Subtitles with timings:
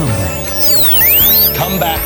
[0.00, 1.56] Comeback.
[1.56, 2.00] Comeback.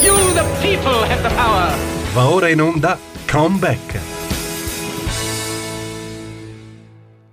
[0.00, 1.74] You, the people, have the power.
[2.14, 4.19] Va ora in onda Comeback.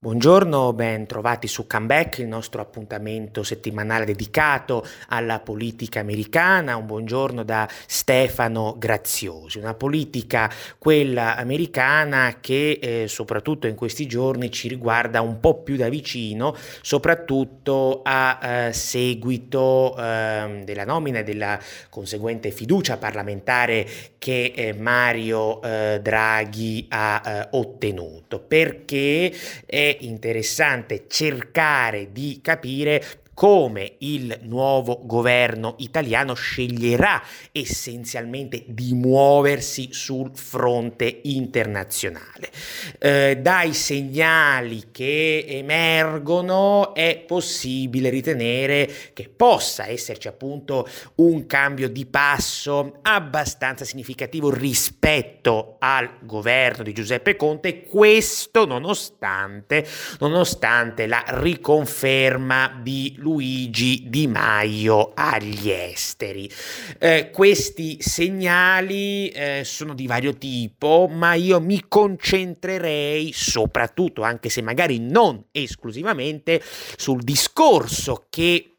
[0.08, 6.78] Buongiorno, ben trovati su Comeback, il nostro appuntamento settimanale dedicato alla politica americana.
[6.78, 14.50] Un buongiorno da Stefano Graziosi, una politica, quella americana, che eh, soprattutto in questi giorni
[14.50, 21.24] ci riguarda un po' più da vicino, soprattutto a eh, seguito eh, della nomina e
[21.24, 23.86] della conseguente fiducia parlamentare
[24.18, 29.34] che eh, Mario eh, Draghi ha eh, ottenuto, perché
[29.66, 33.04] è interessante cercare di capire
[33.38, 42.50] come il nuovo governo italiano sceglierà essenzialmente di muoversi sul fronte internazionale.
[42.98, 52.08] Eh, dai segnali che emergono è possibile ritenere che possa esserci appunto un cambio di
[52.08, 59.86] passo abbastanza significativo rispetto al governo di Giuseppe Conte, questo nonostante,
[60.18, 66.50] nonostante la riconferma di Luigi Di Maio agli esteri.
[66.98, 74.62] Eh, questi segnali eh, sono di vario tipo, ma io mi concentrerei soprattutto, anche se
[74.62, 76.64] magari non esclusivamente,
[76.96, 78.77] sul discorso che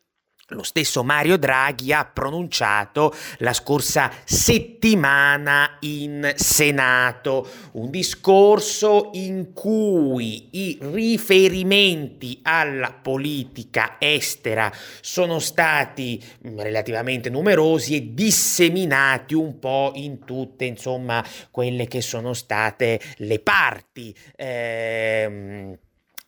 [0.51, 10.49] lo stesso Mario Draghi ha pronunciato la scorsa settimana in Senato, un discorso in cui
[10.53, 20.65] i riferimenti alla politica estera sono stati relativamente numerosi e disseminati un po' in tutte,
[20.65, 24.15] insomma, quelle che sono state le parti.
[24.37, 25.77] Ehm,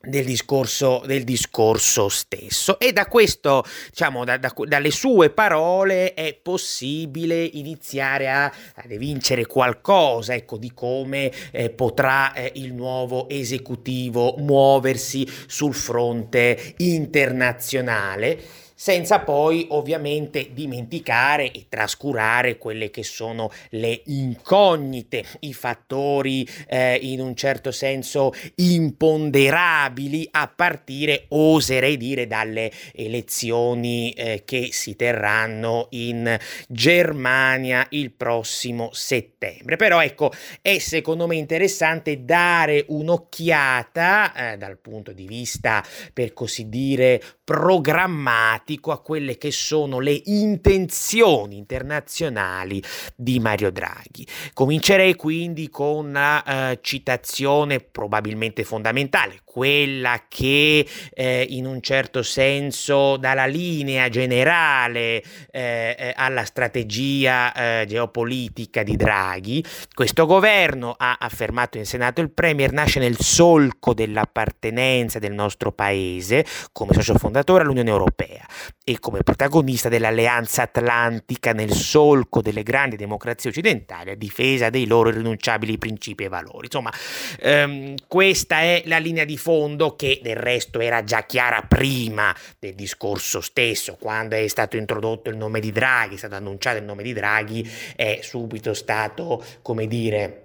[0.03, 2.79] del discorso, del discorso stesso.
[2.79, 9.47] E da questo diciamo da, da, dalle sue parole è possibile iniziare a, ad evincere
[9.47, 19.19] qualcosa ecco di come eh, potrà eh, il nuovo esecutivo muoversi sul fronte internazionale senza
[19.19, 27.37] poi ovviamente dimenticare e trascurare quelle che sono le incognite, i fattori eh, in un
[27.37, 37.87] certo senso imponderabili a partire, oserei dire, dalle elezioni eh, che si terranno in Germania
[37.91, 39.77] il prossimo settembre.
[39.77, 40.33] Però ecco,
[40.63, 48.93] è secondo me interessante dare un'occhiata eh, dal punto di vista, per così dire, programmatico
[48.93, 52.81] a quelle che sono le intenzioni internazionali
[53.17, 54.25] di Mario Draghi.
[54.53, 63.17] Comincerei quindi con una uh, citazione probabilmente fondamentale, quella che eh, in un certo senso
[63.17, 69.65] dà la linea generale eh, eh alla strategia eh, geopolitica di Draghi.
[69.93, 76.47] Questo governo, ha affermato in Senato il Premier, nasce nel solco dell'appartenenza del nostro paese
[76.73, 78.47] come socio fondatore all'Unione Europea
[78.85, 85.11] e come protagonista dell'Alleanza Atlantica nel solco delle grandi democrazie occidentali a difesa dei loro
[85.11, 86.65] irrinunciabili principi e valori.
[86.65, 86.93] Insomma,
[87.41, 92.75] ehm, questa è la linea di fondo che del resto era già chiara prima del
[92.75, 97.03] discorso stesso, quando è stato introdotto il nome di Draghi, è stato annunciato il nome
[97.03, 100.43] di Draghi, è subito stato, come dire,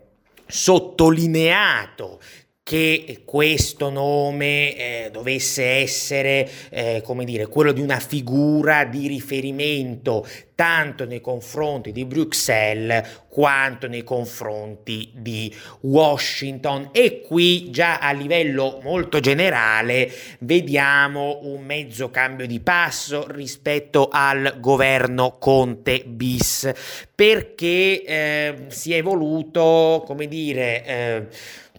[0.48, 2.20] sottolineato
[2.68, 10.26] che questo nome eh, dovesse essere, eh, come dire, quello di una figura di riferimento
[10.56, 16.90] tanto nei confronti di Bruxelles quanto nei confronti di Washington.
[16.92, 24.56] E qui già a livello molto generale vediamo un mezzo cambio di passo rispetto al
[24.60, 26.72] governo Conte bis
[27.14, 31.28] perché eh, si è voluto come dire eh,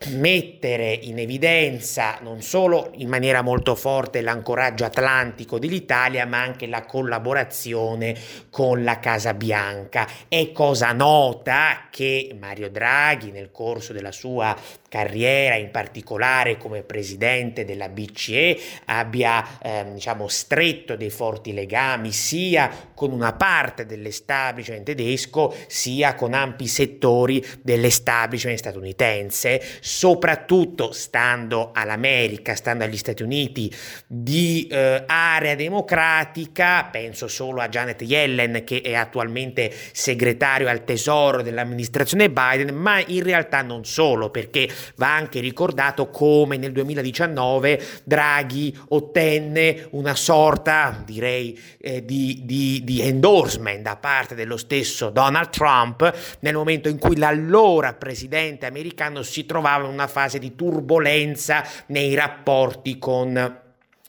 [0.09, 6.85] mettere in evidenza non solo in maniera molto forte l'ancoraggio atlantico dell'Italia, ma anche la
[6.85, 8.17] collaborazione
[8.51, 10.07] con la Casa Bianca.
[10.29, 14.57] È cosa nota che Mario Draghi nel corso della sua
[14.89, 22.71] carriera, in particolare come presidente della BCE, abbia eh, diciamo, stretto dei forti legami sia
[22.95, 32.85] con una parte dell'establishment tedesco sia con ampi settori dell'establishment statunitense, soprattutto stando all'America, stando
[32.85, 33.73] agli Stati Uniti
[34.07, 41.43] di eh, area democratica, penso solo a Janet Yellen che è attualmente segretario al tesoro
[41.43, 48.77] dell'amministrazione Biden, ma in realtà non solo, perché va anche ricordato come nel 2019 Draghi
[48.89, 56.13] ottenne una sorta, direi, eh, di, di, di endorsement da parte dello stesso Donald Trump
[56.41, 62.15] nel momento in cui l'allora presidente americano si trovava in una fase di turbolenza nei
[62.15, 63.65] rapporti con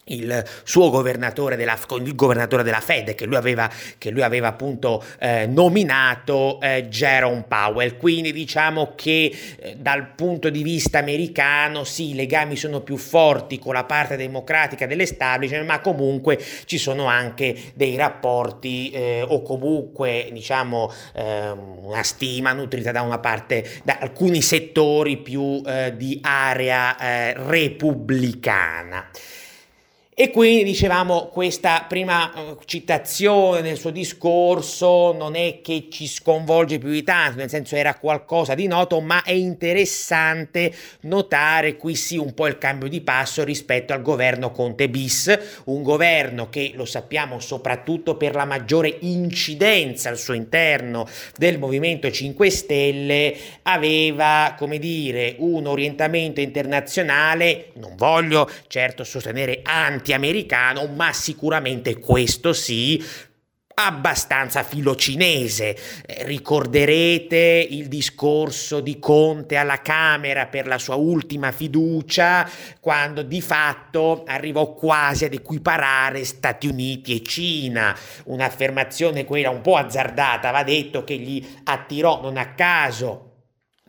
[0.07, 5.03] il suo governatore della, il governatore della Fed che lui aveva, che lui aveva appunto
[5.19, 7.97] eh, nominato eh, Jerome Powell.
[7.97, 13.59] Quindi diciamo che eh, dal punto di vista americano sì, i legami sono più forti
[13.59, 20.29] con la parte democratica dell'establishment, ma comunque ci sono anche dei rapporti eh, o comunque
[20.31, 26.97] diciamo ehm, una stima nutrita da una parte da alcuni settori più eh, di area
[26.97, 29.09] eh, repubblicana.
[30.19, 36.79] E quindi dicevamo questa prima eh, citazione nel suo discorso non è che ci sconvolge
[36.79, 42.17] più di tanto, nel senso era qualcosa di noto, ma è interessante notare qui sì
[42.17, 46.85] un po' il cambio di passo rispetto al governo Conte bis, un governo che lo
[46.85, 54.79] sappiamo soprattutto per la maggiore incidenza al suo interno del Movimento 5 Stelle aveva, come
[54.79, 63.03] dire, un orientamento internazionale, non voglio certo sostenere anti anti-americano, ma sicuramente questo sì,
[63.73, 65.75] abbastanza filocinese.
[66.05, 72.49] Eh, ricorderete il discorso di Conte alla Camera per la sua ultima fiducia,
[72.79, 77.95] quando di fatto arrivò quasi ad equiparare Stati Uniti e Cina,
[78.25, 83.26] un'affermazione quella un po' azzardata, va detto che gli attirò non a caso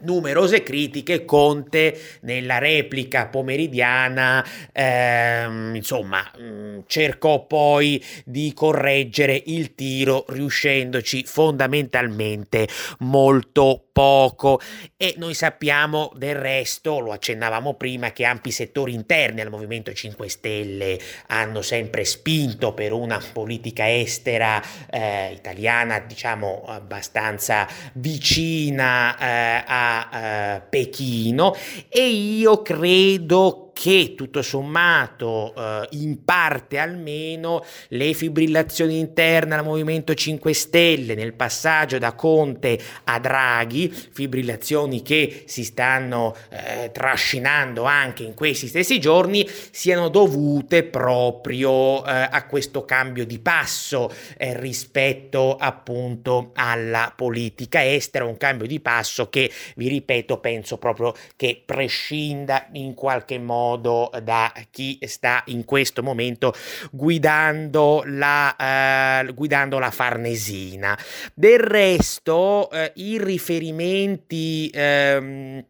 [0.03, 10.25] numerose critiche, Conte nella replica pomeridiana ehm, insomma mm, cercò poi di correggere il tiro
[10.29, 12.69] riuscendoci fondamentalmente
[13.00, 14.61] molto poco.
[14.97, 20.29] E noi sappiamo del resto, lo accennavamo prima, che ampi settori interni al Movimento 5
[20.29, 20.99] Stelle
[21.29, 30.62] hanno sempre spinto per una politica estera eh, italiana diciamo abbastanza vicina eh, a eh,
[30.69, 31.55] Pechino
[31.88, 40.15] e io credo che tutto sommato eh, in parte almeno le fibrillazioni interne al Movimento
[40.15, 48.25] 5 Stelle nel passaggio da Conte a Draghi, fibrillazioni che si stanno eh, trascinando anche
[48.25, 55.55] in questi stessi giorni, siano dovute proprio eh, a questo cambio di passo eh, rispetto
[55.55, 62.67] appunto alla politica estera, un cambio di passo che vi ripeto penso proprio che prescinda
[62.73, 66.55] in qualche modo modo da chi sta in questo momento
[66.91, 70.99] guidando la, eh, guidando la Farnesina.
[71.35, 75.65] Del resto, eh, i riferimenti ehm,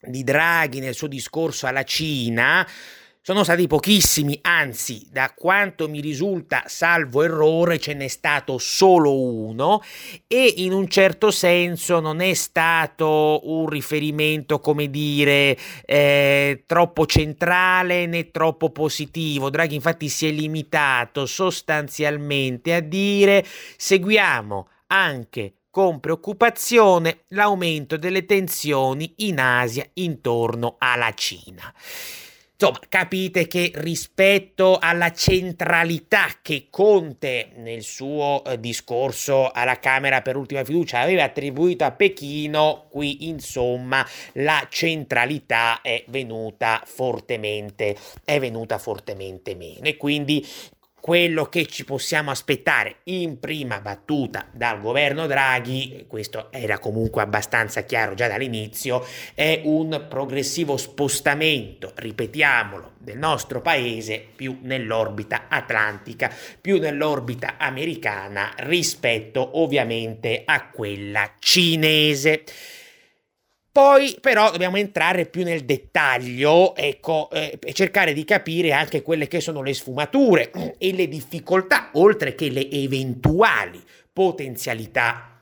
[0.00, 2.66] di Draghi nel suo discorso alla Cina
[3.24, 9.80] sono stati pochissimi, anzi, da quanto mi risulta, salvo errore, ce n'è stato solo uno
[10.26, 18.06] e in un certo senso non è stato un riferimento, come dire, eh, troppo centrale
[18.06, 19.50] né troppo positivo.
[19.50, 23.46] Draghi infatti si è limitato sostanzialmente a dire
[23.76, 31.72] seguiamo anche con preoccupazione l'aumento delle tensioni in Asia intorno alla Cina.
[32.62, 40.36] Insomma, capite che rispetto alla centralità che Conte nel suo eh, discorso alla Camera per
[40.36, 48.78] ultima fiducia aveva attribuito a Pechino, qui insomma la centralità è venuta fortemente, è venuta
[48.78, 49.80] fortemente meno.
[49.82, 50.46] E quindi
[51.02, 57.82] quello che ci possiamo aspettare in prima battuta dal governo Draghi, questo era comunque abbastanza
[57.82, 59.04] chiaro già dall'inizio,
[59.34, 69.58] è un progressivo spostamento, ripetiamolo, del nostro paese più nell'orbita atlantica, più nell'orbita americana rispetto
[69.60, 72.44] ovviamente a quella cinese.
[73.72, 79.28] Poi però dobbiamo entrare più nel dettaglio ecco, eh, e cercare di capire anche quelle
[79.28, 85.40] che sono le sfumature e le difficoltà, oltre che le eventuali potenzialità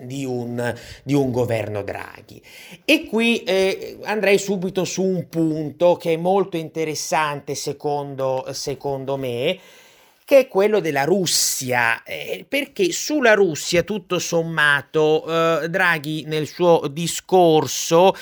[0.00, 2.40] di un, di un, governo Draghi.
[2.84, 9.58] E qui eh, andrei subito su un punto che è molto interessante secondo, secondo me,
[10.24, 15.24] che è quello della Russia, eh, perché sulla Russia tutto sommato
[15.62, 18.14] eh, Draghi nel suo discorso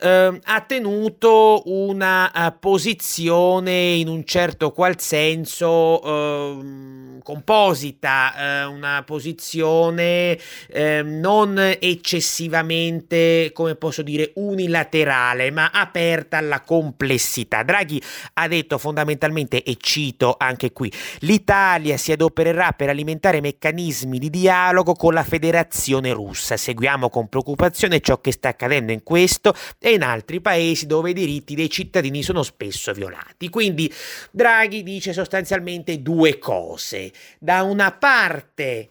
[0.00, 9.02] eh, ha tenuto una uh, posizione in un certo qual senso, uh, scomposita, eh, una
[9.04, 10.38] posizione
[10.68, 17.62] eh, non eccessivamente, come posso dire, unilaterale, ma aperta alla complessità.
[17.62, 18.02] Draghi
[18.34, 24.94] ha detto fondamentalmente, e cito anche qui, l'Italia si adopererà per alimentare meccanismi di dialogo
[24.94, 26.56] con la federazione russa.
[26.56, 31.14] Seguiamo con preoccupazione ciò che sta accadendo in questo e in altri paesi dove i
[31.14, 33.48] diritti dei cittadini sono spesso violati.
[33.48, 33.92] Quindi
[34.30, 37.12] Draghi dice sostanzialmente due cose.
[37.38, 38.90] Da una parte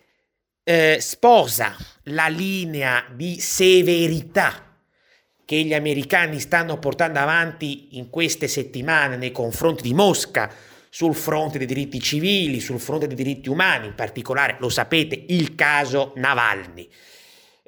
[0.63, 4.67] eh, sposa la linea di severità
[5.49, 10.53] che gli americani stanno portando avanti in queste settimane nei confronti di Mosca
[10.89, 15.55] sul fronte dei diritti civili, sul fronte dei diritti umani, in particolare, lo sapete, il
[15.55, 16.87] caso Navalny.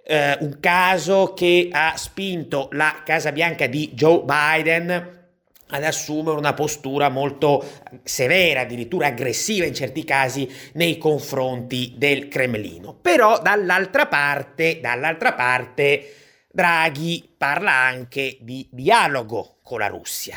[0.04, 5.20] Eh, un caso che ha spinto la Casa Bianca di Joe Biden
[5.72, 7.64] ad assumere una postura molto
[8.04, 12.94] severa, addirittura aggressiva in certi casi nei confronti del Cremlino.
[12.94, 16.16] Però dall'altra parte, dall'altra parte
[16.52, 20.36] Draghi parla anche di dialogo con la Russia.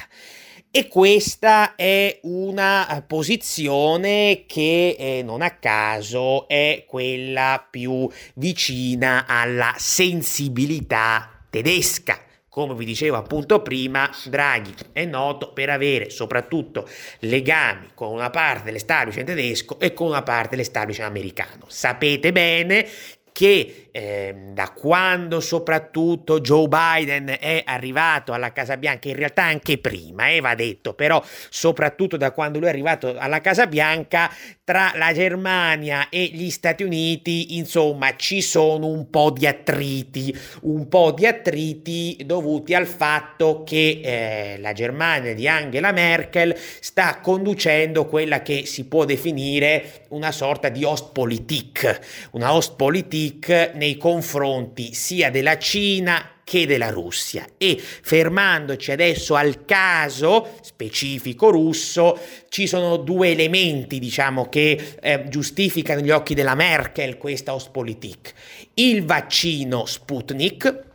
[0.76, 9.72] E questa è una posizione che eh, non a caso è quella più vicina alla
[9.76, 16.88] sensibilità tedesca come vi dicevo appunto prima, Draghi è noto per avere soprattutto
[17.20, 21.64] legami con una parte dell'establishment tedesco e con una parte dell'establishment americano.
[21.66, 22.88] Sapete bene
[23.34, 29.78] che eh, da quando soprattutto Joe Biden è arrivato alla Casa Bianca, in realtà anche
[29.78, 34.30] prima, eh, va detto, però soprattutto da quando lui è arrivato alla Casa Bianca,
[34.62, 40.86] tra la Germania e gli Stati Uniti, insomma, ci sono un po' di attriti, un
[40.88, 48.06] po' di attriti dovuti al fatto che eh, la Germania di Angela Merkel sta conducendo
[48.06, 55.30] quella che si può definire una sorta di Ostpolitik, una Ostpolitik Politik nei confronti sia
[55.30, 57.46] della Cina che della Russia.
[57.56, 62.18] E fermandoci adesso al caso specifico russo
[62.50, 68.34] ci sono due elementi diciamo che eh, giustificano gli occhi della Merkel questa Ostpolitik
[68.74, 70.92] il vaccino Sputnik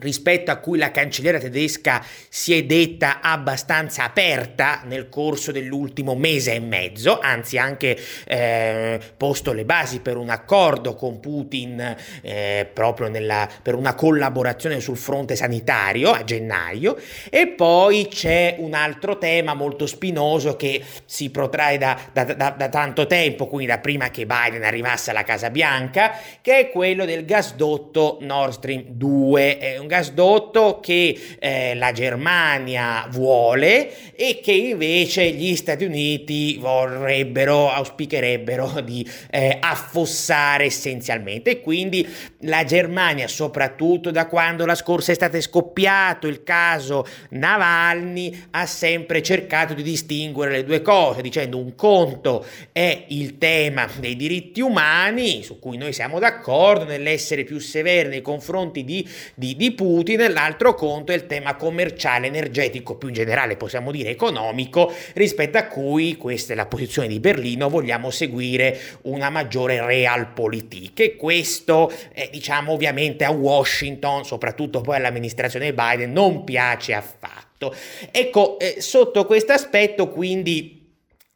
[0.00, 6.54] rispetto a cui la cancelliera tedesca si è detta abbastanza aperta nel corso dell'ultimo mese
[6.54, 13.08] e mezzo, anzi anche eh, posto le basi per un accordo con Putin eh, proprio
[13.08, 16.96] nella, per una collaborazione sul fronte sanitario a gennaio
[17.30, 22.68] e poi c'è un altro tema molto spinoso che si protrae da, da, da, da
[22.68, 27.24] tanto tempo, quindi da prima che Biden arrivasse alla Casa Bianca, che è quello del
[27.24, 29.58] gasdotto Nord Stream 2.
[29.58, 37.70] È un gasdotto che eh, la Germania vuole e che invece gli Stati Uniti vorrebbero,
[37.70, 41.50] auspicherebbero di eh, affossare essenzialmente.
[41.50, 42.06] E quindi
[42.42, 49.22] la Germania, soprattutto da quando la scorsa estate è scoppiato il caso Navalny, ha sempre
[49.22, 55.42] cercato di distinguere le due cose, dicendo un conto è il tema dei diritti umani,
[55.42, 60.74] su cui noi siamo d'accordo nell'essere più severi nei confronti di, di, di Putin, l'altro
[60.74, 66.16] conto è il tema commerciale, energetico, più in generale possiamo dire economico, rispetto a cui,
[66.16, 72.72] questa è la posizione di Berlino, vogliamo seguire una maggiore realpolitik e questo eh, diciamo
[72.72, 77.72] ovviamente a Washington, soprattutto poi all'amministrazione Biden, non piace affatto.
[78.10, 80.74] Ecco, eh, sotto questo aspetto quindi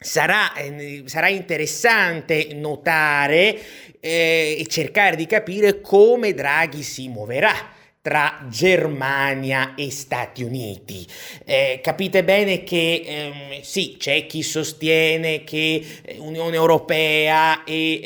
[0.03, 3.57] Sarà, eh, sarà, interessante notare
[4.01, 7.55] eh, e cercare di capire come Draghi si muoverà
[8.03, 11.07] tra Germania e Stati Uniti.
[11.45, 18.01] Eh, capite bene che ehm, sì, c'è chi sostiene che eh, Unione Europea e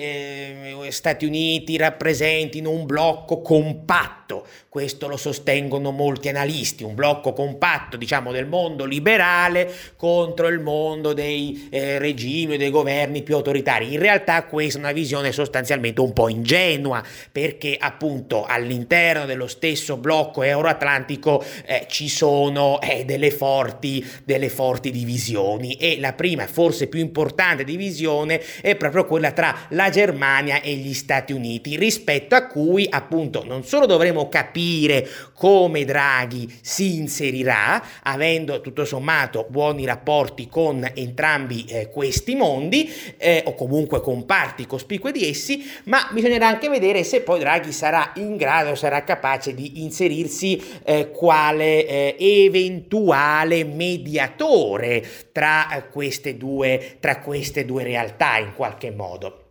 [0.85, 7.97] eh, Stati Uniti rappresentino un blocco compatto, questo lo sostengono molti analisti, un blocco compatto
[7.97, 13.95] diciamo del mondo liberale contro il mondo dei eh, regimi dei governi più autoritari.
[13.95, 19.86] In realtà questa è una visione sostanzialmente un po' ingenua perché appunto all'interno dello stesso
[19.87, 25.75] stesso blocco euroatlantico eh, ci sono eh, delle, forti, delle forti divisioni.
[25.75, 30.93] E la prima, forse più importante divisione è proprio quella tra la Germania e gli
[30.93, 38.61] Stati Uniti, rispetto a cui appunto non solo dovremo capire come Draghi si inserirà, avendo
[38.61, 45.13] tutto sommato buoni rapporti con entrambi eh, questi mondi, eh, o comunque con parti cospicue
[45.13, 49.76] di essi, ma bisognerà anche vedere se poi Draghi sarà in grado, sarà capace di
[49.83, 58.53] inserirsi eh, quale eh, eventuale mediatore tra, eh, queste due, tra queste due realtà in
[58.55, 59.46] qualche modo.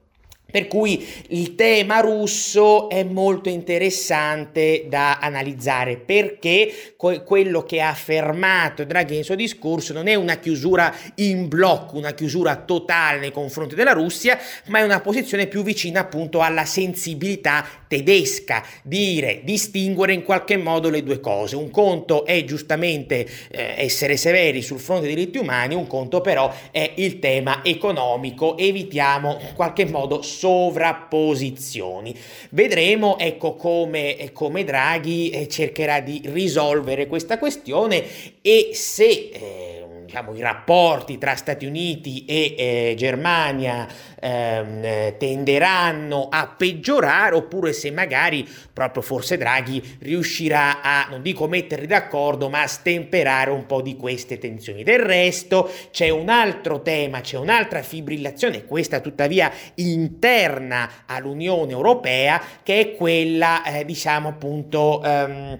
[0.56, 8.86] Per cui il tema russo è molto interessante da analizzare perché quello che ha affermato
[8.86, 13.76] Draghi nel suo discorso non è una chiusura in blocco, una chiusura totale nei confronti
[13.76, 20.24] della Russia, ma è una posizione più vicina appunto alla sensibilità tedesca, dire, distinguere in
[20.24, 21.58] qualche modo le due cose.
[21.58, 26.50] Un conto è giustamente eh, essere severi sul fronte dei diritti umani, un conto però
[26.72, 32.16] è il tema economico, evitiamo in qualche modo sovrapposizioni.
[32.52, 38.04] Vedremo ecco come, come Draghi eh, cercherà di risolvere questa questione
[38.42, 43.88] e se eh, diciamo, i rapporti tra Stati Uniti e eh, Germania
[44.20, 51.88] ehm, tenderanno a peggiorare oppure se magari proprio forse Draghi riuscirà a, non dico metterli
[51.88, 54.84] d'accordo, ma a stemperare un po' di queste tensioni.
[54.84, 62.80] Del resto c'è un altro tema, c'è un'altra fibrillazione, questa tuttavia interna all'Unione Europea, che
[62.80, 65.60] è quella, eh, diciamo appunto, ehm,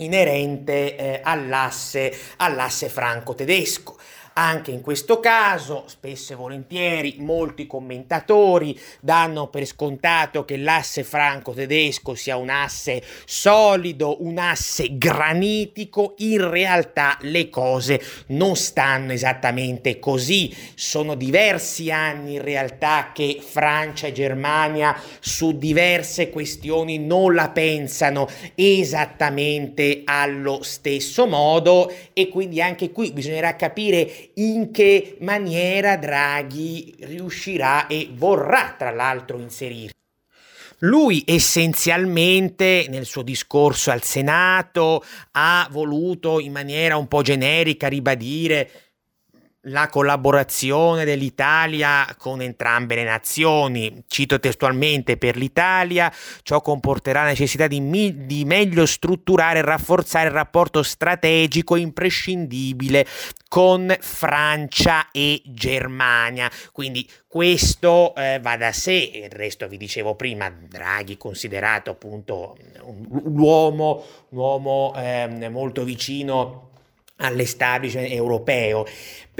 [0.00, 3.98] inerente eh, all'asse, all'asse franco-tedesco.
[4.32, 12.14] Anche in questo caso, spesso e volentieri, molti commentatori danno per scontato che l'asse franco-tedesco
[12.14, 16.14] sia un asse solido, un asse granitico.
[16.18, 20.54] In realtà le cose non stanno esattamente così.
[20.74, 28.28] Sono diversi anni in realtà che Francia e Germania su diverse questioni non la pensano
[28.54, 37.86] esattamente allo stesso modo e quindi anche qui bisognerà capire in che maniera Draghi riuscirà
[37.86, 39.92] e vorrà tra l'altro inserire.
[40.82, 48.89] Lui essenzialmente nel suo discorso al Senato ha voluto in maniera un po' generica ribadire
[49.64, 54.04] la collaborazione dell'Italia con entrambe le nazioni.
[54.06, 56.10] Cito testualmente, per l'Italia
[56.42, 63.06] ciò comporterà necessità di, mi- di meglio strutturare e rafforzare il rapporto strategico imprescindibile
[63.48, 66.50] con Francia e Germania.
[66.72, 73.06] Quindi questo eh, va da sé, il resto vi dicevo prima, Draghi considerato appunto un,
[73.08, 76.69] un uomo, un uomo eh, molto vicino
[77.20, 78.86] all'establishment europeo.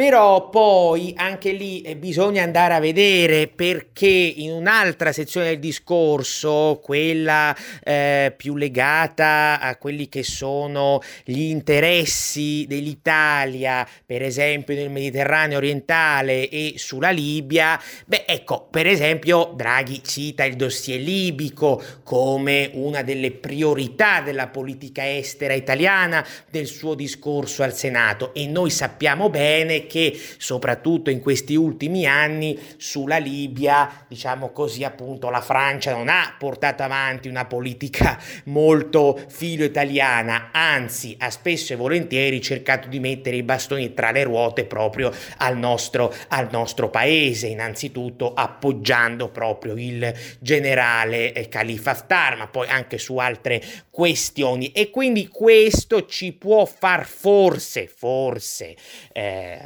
[0.01, 6.81] Però poi anche lì eh, bisogna andare a vedere perché in un'altra sezione del discorso,
[6.83, 15.59] quella eh, più legata a quelli che sono gli interessi dell'Italia, per esempio nel Mediterraneo
[15.59, 23.03] orientale e sulla Libia, beh ecco, per esempio Draghi cita il dossier libico come una
[23.03, 29.87] delle priorità della politica estera italiana del suo discorso al Senato e noi sappiamo bene
[29.87, 36.35] che soprattutto in questi ultimi anni sulla Libia, diciamo così appunto, la Francia non ha
[36.38, 43.37] portato avanti una politica molto filo italiana, anzi ha spesso e volentieri cercato di mettere
[43.37, 50.12] i bastoni tra le ruote proprio al nostro, al nostro paese, innanzitutto appoggiando proprio il
[50.38, 54.72] generale eh, Khalifa Haftar, ma poi anche su altre questioni.
[54.72, 58.75] E quindi questo ci può far forse, forse
[59.12, 59.59] eh,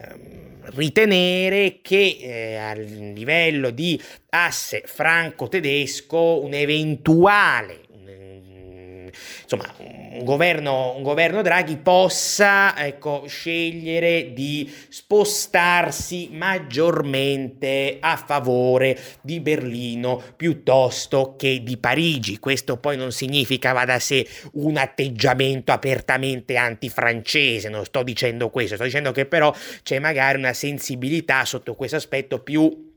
[0.75, 7.84] ritenere che eh, a livello di asse franco-tedesco un eventuale
[9.45, 19.41] insomma, un governo, un governo Draghi possa ecco, scegliere di spostarsi maggiormente a favore di
[19.41, 22.39] Berlino piuttosto che di Parigi.
[22.39, 28.75] Questo poi non significa, va da sé, un atteggiamento apertamente antifrancese, non sto dicendo questo,
[28.75, 32.93] sto dicendo che però c'è magari una sensibilità sotto questo aspetto più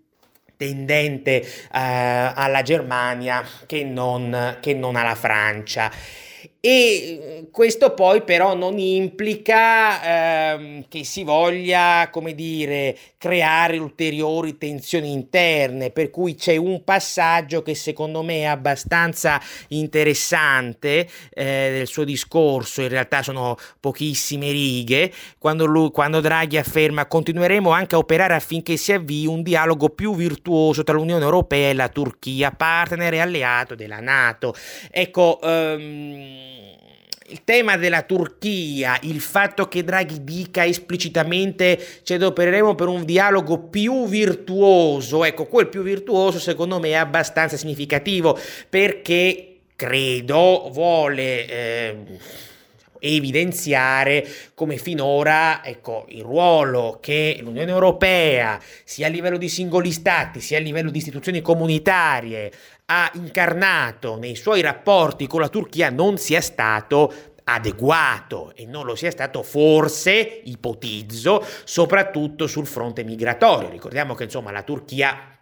[0.57, 5.91] tendente eh, alla Germania che non, che non alla Francia.
[6.59, 14.57] E mm, questo poi però non implica ehm, che si voglia, come dire, creare ulteriori
[14.57, 19.39] tensioni interne, per cui c'è un passaggio che secondo me è abbastanza
[19.69, 27.05] interessante eh, del suo discorso, in realtà sono pochissime righe, quando, lui, quando Draghi afferma
[27.05, 31.73] continueremo anche a operare affinché si avvii un dialogo più virtuoso tra l'Unione Europea e
[31.73, 34.55] la Turchia, partner e alleato della Nato.
[34.91, 36.46] Ecco, um,
[37.29, 43.60] il tema della Turchia, il fatto che Draghi dica esplicitamente ci adopereremo per un dialogo
[43.60, 48.38] più virtuoso, ecco, quel più virtuoso secondo me è abbastanza significativo
[48.69, 51.95] perché credo vuole eh,
[52.99, 60.39] evidenziare come finora ecco, il ruolo che l'Unione Europea, sia a livello di singoli stati,
[60.39, 62.51] sia a livello di istituzioni comunitarie,
[62.89, 68.95] ha incarnato nei suoi rapporti con la Turchia non sia stato adeguato e non lo
[68.95, 73.69] sia stato forse, ipotizzo, soprattutto sul fronte migratorio.
[73.69, 75.37] Ricordiamo che insomma la Turchia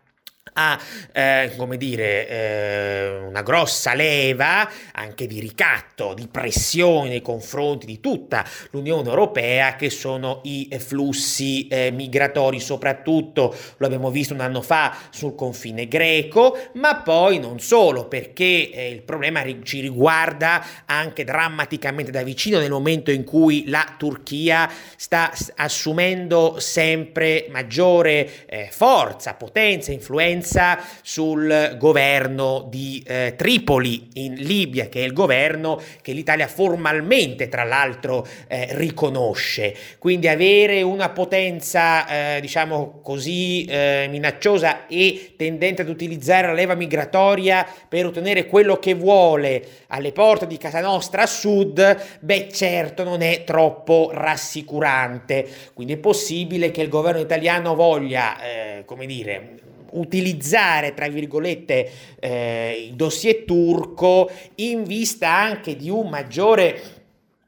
[0.54, 0.80] ha,
[1.12, 8.00] eh, come dire, eh, una grossa leva anche di ricatto, di pressione nei confronti di
[8.00, 13.56] tutta l'Unione Europea, che sono i flussi eh, migratori, soprattutto.
[13.78, 18.90] Lo abbiamo visto un anno fa sul confine greco, ma poi non solo, perché eh,
[18.92, 25.32] il problema ci riguarda anche drammaticamente da vicino nel momento in cui la Turchia sta
[25.56, 34.88] assumendo sempre maggiore eh, forza, potenza, influenza influenza sul governo di eh, Tripoli in Libia,
[34.88, 39.74] che è il governo che l'Italia formalmente, tra l'altro, eh, riconosce.
[39.98, 46.76] Quindi avere una potenza, eh, diciamo così, eh, minacciosa e tendente ad utilizzare la leva
[46.76, 53.04] migratoria per ottenere quello che vuole alle porte di casa nostra a sud, beh certo
[53.04, 55.48] non è troppo rassicurante.
[55.74, 62.88] Quindi è possibile che il governo italiano voglia, eh, come dire, utilizzare, tra virgolette, eh,
[62.90, 66.82] il dossier turco in vista anche di un maggiore,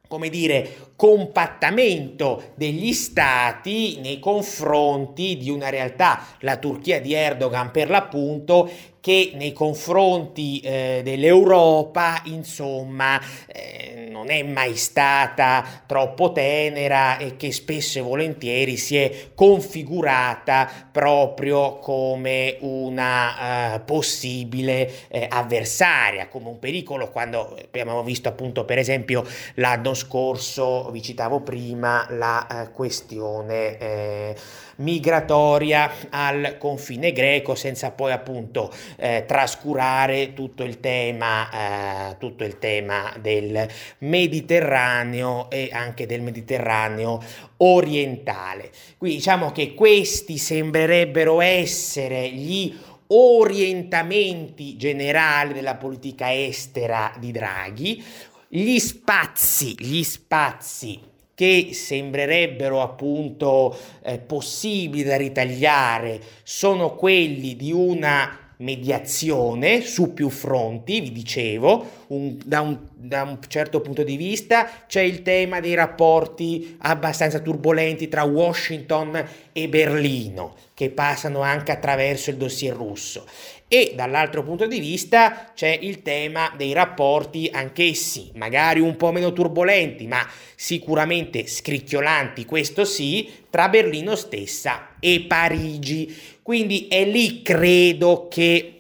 [0.08, 7.90] come dire, compattamento degli stati nei confronti di una realtà, la Turchia di Erdogan per
[7.90, 8.68] l'appunto,
[9.00, 17.52] che nei confronti eh, dell'Europa, insomma, eh, non è mai stata troppo tenera e che
[17.52, 26.60] spesso e volentieri si è configurata proprio come una uh, possibile eh, avversaria, come un
[26.60, 29.24] pericolo quando abbiamo visto appunto per esempio
[29.56, 34.36] l'anno scorso, vi citavo prima, la uh, questione eh,
[34.78, 42.60] migratoria al confine greco senza poi appunto eh, trascurare tutto il tema, eh, tutto il
[42.60, 43.68] tema del
[44.00, 47.22] Mediterraneo e anche del Mediterraneo
[47.58, 48.70] orientale.
[48.98, 52.76] Quindi diciamo che questi sembrerebbero essere gli
[53.08, 58.04] orientamenti generali della politica estera di Draghi,
[58.48, 61.00] gli spazi, gli spazi
[61.36, 71.00] che sembrerebbero appunto eh, possibili da ritagliare sono quelli di una mediazione su più fronti,
[71.00, 75.76] vi dicevo, un, da, un, da, un, certo punto di vista c'è il tema dei
[75.76, 83.28] rapporti abbastanza turbolenti tra Washington e Berlino, che passano anche attraverso il dossier russo.
[83.70, 89.34] E dall'altro punto di vista c'è il tema dei rapporti anch'essi, magari un po' meno
[89.34, 90.26] turbolenti, ma
[90.56, 96.16] sicuramente scricchiolanti, questo sì, tra Berlino stessa e Parigi.
[96.42, 98.72] Quindi è lì credo che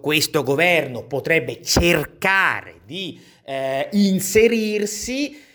[0.00, 5.46] questo governo potrebbe cercare di eh, inserirsi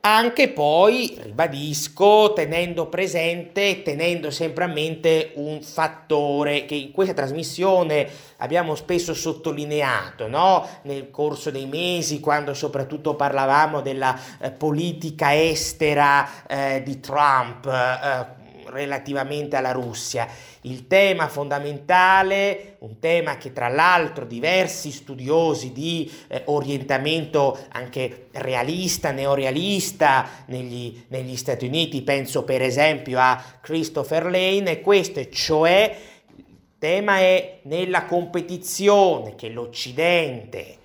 [0.00, 8.08] anche poi, ribadisco, tenendo presente, tenendo sempre a mente un fattore che in questa trasmissione
[8.36, 10.66] abbiamo spesso sottolineato, no?
[10.82, 17.66] nel corso dei mesi, quando soprattutto parlavamo della eh, politica estera eh, di Trump.
[17.66, 18.37] Eh,
[18.70, 20.26] relativamente alla Russia.
[20.62, 29.10] Il tema fondamentale, un tema che tra l'altro diversi studiosi di eh, orientamento anche realista,
[29.10, 35.96] neorealista negli, negli Stati Uniti, penso per esempio a Christopher Lane, è questo, cioè
[36.36, 40.77] il tema è nella competizione che l'Occidente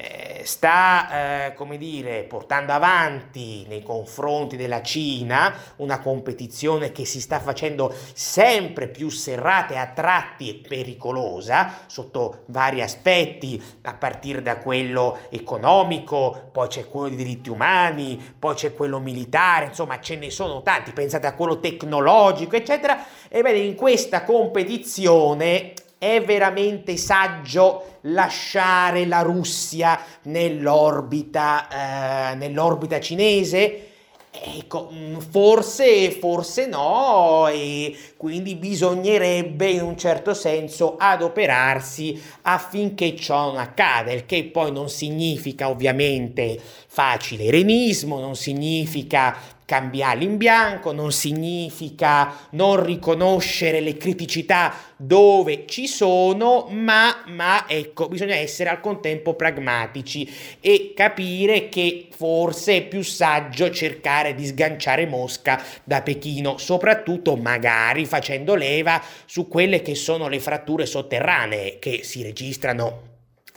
[0.00, 7.20] eh, sta, eh, come dire, portando avanti nei confronti della Cina una competizione che si
[7.20, 14.58] sta facendo sempre più serrata e a tratti pericolosa sotto vari aspetti, a partire da
[14.58, 20.30] quello economico, poi c'è quello dei diritti umani, poi c'è quello militare, insomma ce ne
[20.30, 23.04] sono tanti, pensate a quello tecnologico, eccetera.
[23.28, 33.86] Ebbene, in questa competizione è veramente saggio lasciare la Russia nell'orbita, eh, nell'orbita cinese?
[34.30, 43.46] Ecco, mm, forse, forse no, e quindi bisognerebbe in un certo senso adoperarsi affinché ciò
[43.46, 46.56] non accada, il che poi non significa ovviamente
[46.86, 49.36] facile erenismo, non significa
[49.68, 58.08] cambiarli in bianco, non significa non riconoscere le criticità dove ci sono, ma, ma ecco,
[58.08, 65.04] bisogna essere al contempo pragmatici e capire che forse è più saggio cercare di sganciare
[65.04, 72.00] Mosca da Pechino, soprattutto magari facendo leva su quelle che sono le fratture sotterranee che
[72.04, 73.07] si registrano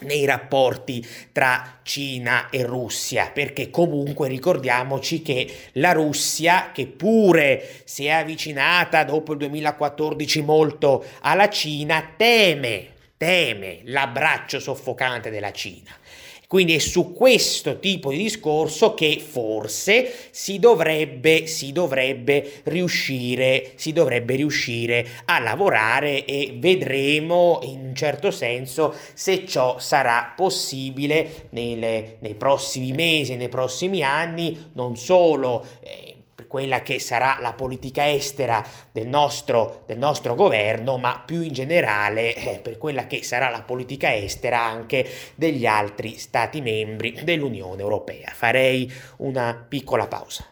[0.01, 8.05] nei rapporti tra Cina e Russia, perché comunque ricordiamoci che la Russia, che pure si
[8.05, 12.87] è avvicinata dopo il 2014 molto alla Cina, teme,
[13.17, 15.91] teme l'abbraccio soffocante della Cina.
[16.51, 23.93] Quindi è su questo tipo di discorso che forse si dovrebbe, si dovrebbe, riuscire, si
[23.93, 32.17] dovrebbe riuscire a lavorare e vedremo in un certo senso se ciò sarà possibile nelle,
[32.19, 35.65] nei prossimi mesi, nei prossimi anni, non solo.
[35.79, 36.10] Eh,
[36.51, 38.61] quella che sarà la politica estera
[38.91, 43.61] del nostro, del nostro governo, ma più in generale eh, per quella che sarà la
[43.61, 48.31] politica estera anche degli altri Stati membri dell'Unione Europea.
[48.33, 50.50] Farei una piccola pausa.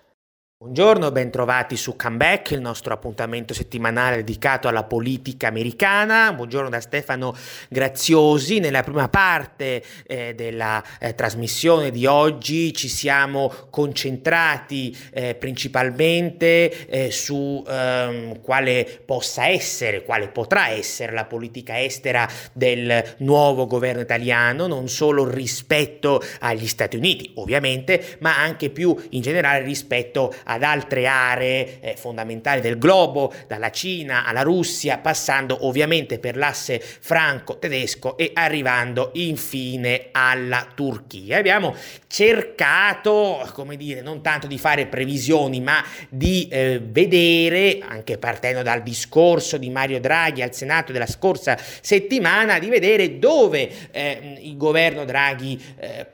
[0.62, 6.34] Buongiorno, bentrovati su Comeback, il nostro appuntamento settimanale dedicato alla politica americana.
[6.34, 7.34] Buongiorno da Stefano
[7.70, 8.60] Graziosi.
[8.60, 17.10] Nella prima parte eh, della eh, trasmissione di oggi ci siamo concentrati eh, principalmente eh,
[17.10, 24.68] su ehm, quale possa essere, quale potrà essere la politica estera del nuovo governo italiano,
[24.68, 31.06] non solo rispetto agli Stati Uniti, ovviamente, ma anche più in generale rispetto ad altre
[31.06, 38.32] aree eh, fondamentali del globo, dalla Cina alla Russia, passando ovviamente per l'asse franco-tedesco e
[38.34, 41.38] arrivando infine alla Turchia.
[41.38, 41.76] Abbiamo
[42.08, 48.82] cercato, come dire, non tanto di fare previsioni, ma di eh, vedere, anche partendo dal
[48.82, 55.06] discorso di Mario Draghi al Senato della scorsa settimana, di vedere dove eh, il governo
[55.06, 56.06] Draghi eh,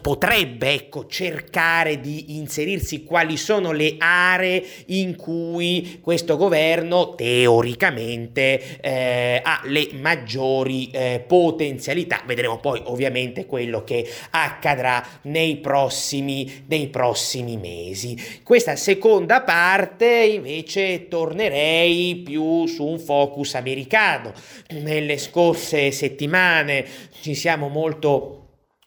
[0.00, 9.40] potrebbe ecco, cercare di inserirsi quali sono le aree in cui questo governo teoricamente eh,
[9.42, 12.22] ha le maggiori eh, potenzialità.
[12.24, 18.16] Vedremo poi ovviamente quello che accadrà nei prossimi, nei prossimi mesi.
[18.44, 24.32] Questa seconda parte invece tornerei più su un focus americano.
[24.68, 26.86] Nelle scorse settimane
[27.20, 28.43] ci siamo molto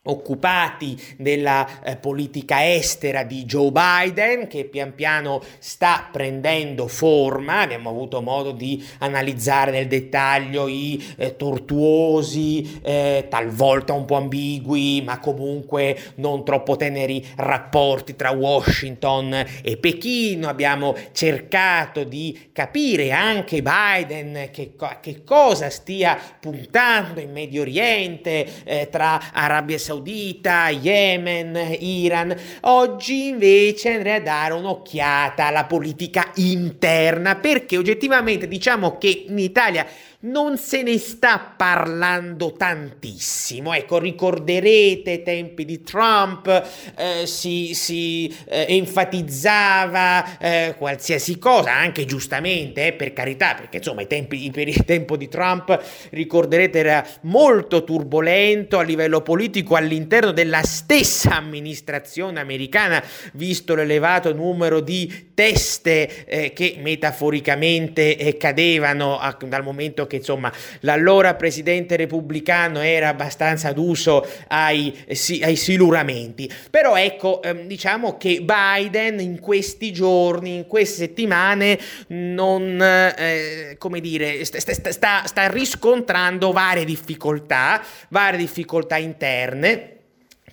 [0.08, 7.90] occupati della eh, politica estera di Joe Biden che pian piano sta prendendo forma, abbiamo
[7.90, 15.20] avuto modo di analizzare nel dettaglio i eh, tortuosi, eh, talvolta un po' ambigui, ma
[15.20, 24.50] comunque non troppo teneri rapporti tra Washington e Pechino, abbiamo cercato di capire anche Biden
[24.52, 32.36] che, che cosa stia puntando in Medio Oriente eh, tra Arabia Saudita Saudita, Yemen, Iran.
[32.62, 39.86] Oggi invece andrei a dare un'occhiata alla politica interna perché oggettivamente diciamo che in Italia
[40.28, 43.74] non se ne sta parlando tantissimo.
[43.74, 46.48] Ecco, ricorderete i tempi di Trump,
[46.96, 54.06] eh, si, si eh, enfatizzava eh, qualsiasi cosa, anche giustamente, eh, per carità, perché insomma
[54.06, 60.64] tempi, per il tempo di Trump, ricorderete, era molto turbolento a livello politico all'interno della
[60.64, 69.64] stessa amministrazione americana, visto l'elevato numero di teste eh, che metaforicamente eh, cadevano a, dal
[69.64, 70.52] momento che insomma
[70.82, 74.94] l'allora presidente repubblicano era abbastanza d'uso ai,
[75.42, 76.52] ai siluramenti.
[76.70, 84.00] Però ecco, ehm, diciamo che Biden in questi giorni, in queste settimane, non, eh, come
[84.02, 89.97] dire, sta, sta, sta riscontrando varie difficoltà, varie difficoltà interne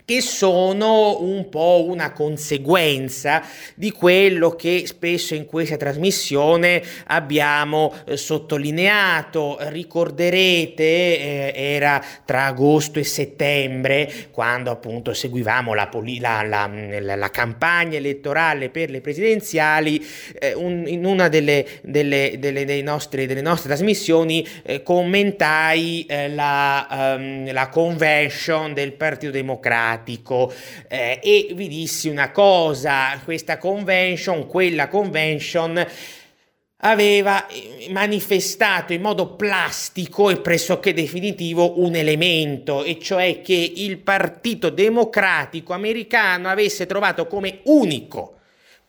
[0.06, 3.42] che sono un po' una conseguenza
[3.74, 9.56] di quello che spesso in questa trasmissione abbiamo eh, sottolineato.
[9.60, 15.88] Ricorderete, eh, era tra agosto e settembre, quando appunto seguivamo la,
[16.20, 20.04] la, la, la campagna elettorale per le presidenziali,
[20.38, 27.14] eh, un, in una delle, delle, delle, nostre, delle nostre, trasmissioni eh, commentai eh, la,
[27.16, 30.52] um, la convention del Partito Democratico democratico
[30.88, 35.86] eh, e vi dissi una cosa, questa convention, quella convention
[36.78, 43.98] aveva eh, manifestato in modo plastico e pressoché definitivo un elemento, e cioè che il
[43.98, 48.32] Partito Democratico americano avesse trovato come unico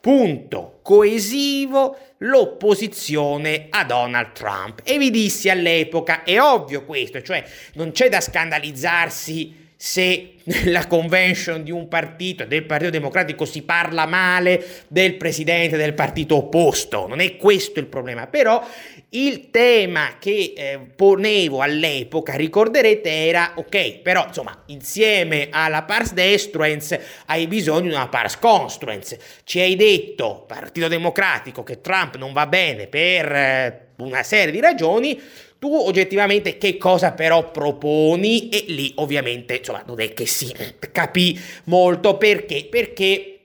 [0.02, 4.82] punto coesivo l'opposizione a Donald Trump.
[4.84, 11.64] E vi dissi all'epoca, è ovvio questo, cioè non c'è da scandalizzarsi se nella convention
[11.64, 17.08] di un partito, del Partito Democratico, si parla male del presidente del partito opposto.
[17.08, 18.28] Non è questo il problema.
[18.28, 18.64] Però
[19.10, 26.98] il tema che eh, ponevo all'epoca, ricorderete, era ok, però insomma, insieme alla pars destruens
[27.26, 29.18] hai bisogno di una pars construens.
[29.44, 34.60] Ci hai detto, Partito Democratico, che Trump non va bene per eh, una serie di
[34.60, 35.20] ragioni
[35.66, 40.54] tu oggettivamente che cosa però proponi e lì ovviamente insomma non è che si
[40.92, 43.36] capì molto perché perché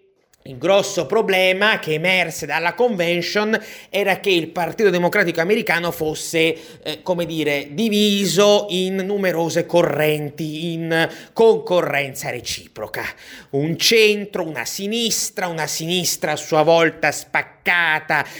[0.44, 3.58] il grosso problema che emerse dalla convention
[3.90, 11.06] era che il Partito Democratico americano fosse, eh, come dire, diviso in numerose correnti, in
[11.34, 13.04] concorrenza reciproca.
[13.50, 17.59] Un centro, una sinistra, una sinistra a sua volta spaccata,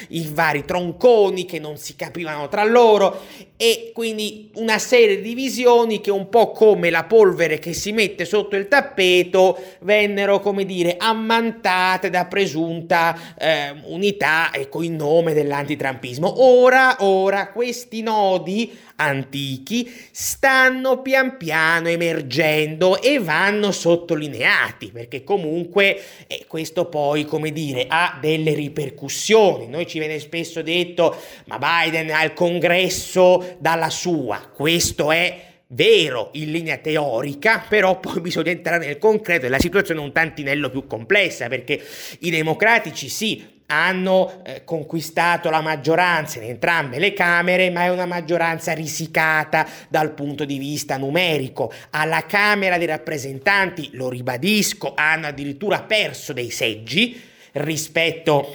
[0.08, 3.20] i vari tronconi che non si capivano tra loro
[3.56, 8.24] e quindi una serie di divisioni che un po' come la polvere che si mette
[8.24, 16.42] sotto il tappeto vennero, come dire, ammantate da presunta eh, unità, ecco, in nome dell'antitrampismo.
[16.42, 26.44] Ora, ora, questi nodi antichi stanno pian piano emergendo e vanno sottolineati perché comunque eh,
[26.46, 29.68] questo poi come dire ha delle ripercussioni.
[29.68, 36.50] Noi ci viene spesso detto ma Biden al congresso dalla sua questo è vero in
[36.50, 40.86] linea teorica, però poi bisogna entrare nel concreto e la situazione è un tantinello più
[40.86, 41.80] complessa perché
[42.20, 48.04] i democratici sì hanno eh, conquistato la maggioranza in entrambe le Camere, ma è una
[48.04, 51.72] maggioranza risicata dal punto di vista numerico.
[51.90, 57.20] Alla Camera dei rappresentanti, lo ribadisco, hanno addirittura perso dei seggi
[57.52, 58.54] rispetto,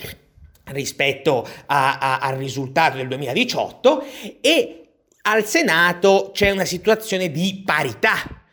[0.65, 4.05] rispetto a, a, al risultato del 2018
[4.41, 4.79] e
[5.23, 8.43] al Senato c'è una situazione di parità.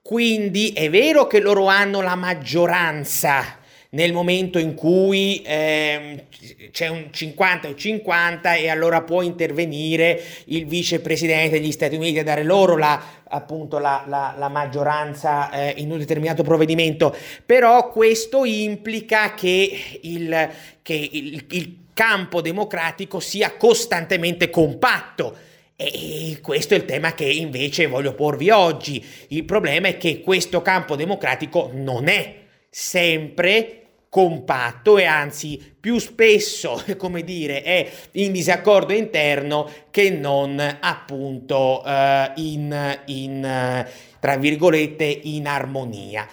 [0.00, 3.58] Quindi è vero che loro hanno la maggioranza
[3.94, 6.24] nel momento in cui eh,
[6.70, 12.24] c'è un 50 o 50 e allora può intervenire il vicepresidente degli Stati Uniti a
[12.24, 18.46] dare loro la, appunto la, la, la maggioranza eh, in un determinato provvedimento, però questo
[18.46, 20.50] implica che il,
[20.80, 25.36] che il, il campo democratico sia costantemente compatto.
[25.76, 29.04] E questo è il tema che invece voglio porvi oggi.
[29.28, 32.36] Il problema è che questo campo democratico non è
[32.70, 33.81] sempre
[34.12, 42.30] compatto e anzi più spesso, come dire, è in disaccordo interno che non appunto uh,
[42.34, 46.28] in, in uh, tra virgolette, in armonia.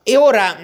[0.00, 0.58] E ora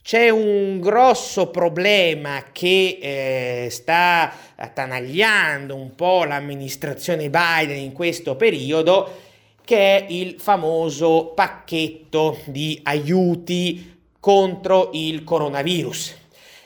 [0.00, 9.16] c'è un grosso problema che eh, sta attanagliando un po' l'amministrazione Biden in questo periodo,
[9.64, 16.16] che è il famoso pacchetto di aiuti contro il coronavirus.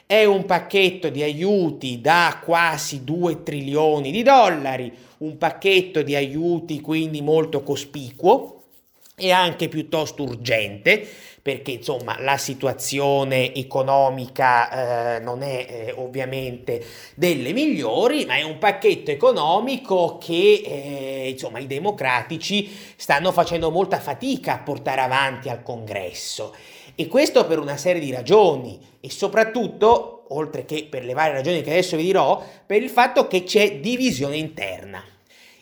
[0.07, 6.81] È un pacchetto di aiuti da quasi 2 trilioni di dollari, un pacchetto di aiuti
[6.81, 8.63] quindi molto cospicuo
[9.17, 11.07] e anche piuttosto urgente
[11.43, 16.85] perché insomma la situazione economica eh, non è eh, ovviamente
[17.17, 23.99] delle migliori, ma è un pacchetto economico che eh, insomma i democratici stanno facendo molta
[23.99, 26.55] fatica a portare avanti al congresso
[26.95, 31.63] e questo per una serie di ragioni e soprattutto, oltre che per le varie ragioni
[31.63, 35.03] che adesso vi dirò, per il fatto che c'è divisione interna.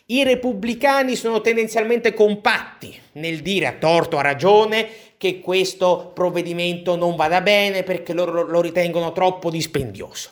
[0.07, 7.15] I repubblicani sono tendenzialmente compatti nel dire a torto, a ragione, che questo provvedimento non
[7.15, 10.31] vada bene perché loro lo ritengono troppo dispendioso.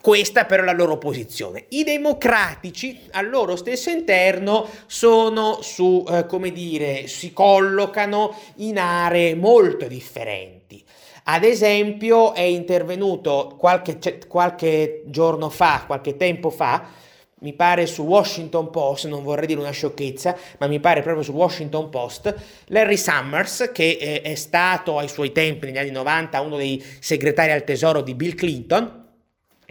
[0.00, 1.66] Questa però è la loro posizione.
[1.68, 9.34] I democratici al loro stesso interno sono su, eh, come dire, si collocano in aree
[9.34, 10.82] molto differenti.
[11.24, 16.88] Ad esempio è intervenuto qualche, qualche giorno fa, qualche tempo fa,
[17.40, 21.32] mi pare su Washington Post, non vorrei dire una sciocchezza, ma mi pare proprio su
[21.32, 22.34] Washington Post,
[22.68, 27.52] Larry Summers, che è, è stato ai suoi tempi, negli anni 90, uno dei segretari
[27.52, 28.99] al tesoro di Bill Clinton,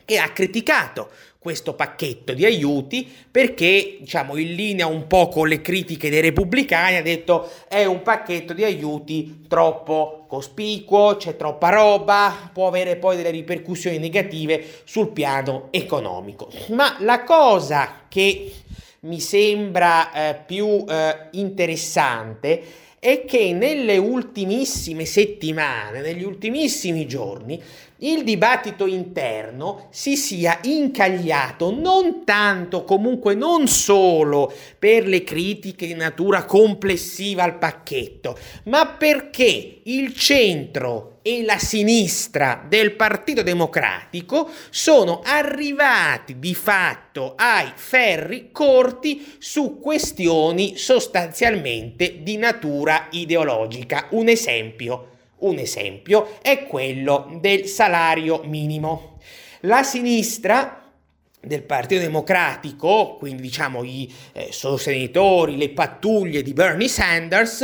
[0.10, 5.62] e ha criticato questo pacchetto di aiuti perché, diciamo, in linea un po' con le
[5.62, 12.50] critiche dei repubblicani, ha detto è un pacchetto di aiuti troppo cospicuo, c'è troppa roba,
[12.52, 16.52] può avere poi delle ripercussioni negative sul piano economico.
[16.70, 18.52] Ma la cosa che
[19.02, 27.62] mi sembra eh, più eh, interessante è che nelle ultimissime settimane, negli ultimissimi giorni,
[28.00, 35.96] il dibattito interno si sia incagliato non tanto, comunque non solo per le critiche di
[35.96, 45.22] natura complessiva al pacchetto, ma perché il centro e la sinistra del Partito Democratico sono
[45.24, 54.08] arrivati di fatto ai ferri corti su questioni sostanzialmente di natura ideologica.
[54.12, 59.18] Un esempio un esempio è quello del salario minimo.
[59.62, 60.92] La sinistra
[61.42, 67.64] del Partito Democratico, quindi diciamo i eh, sostenitori, le pattuglie di Bernie Sanders,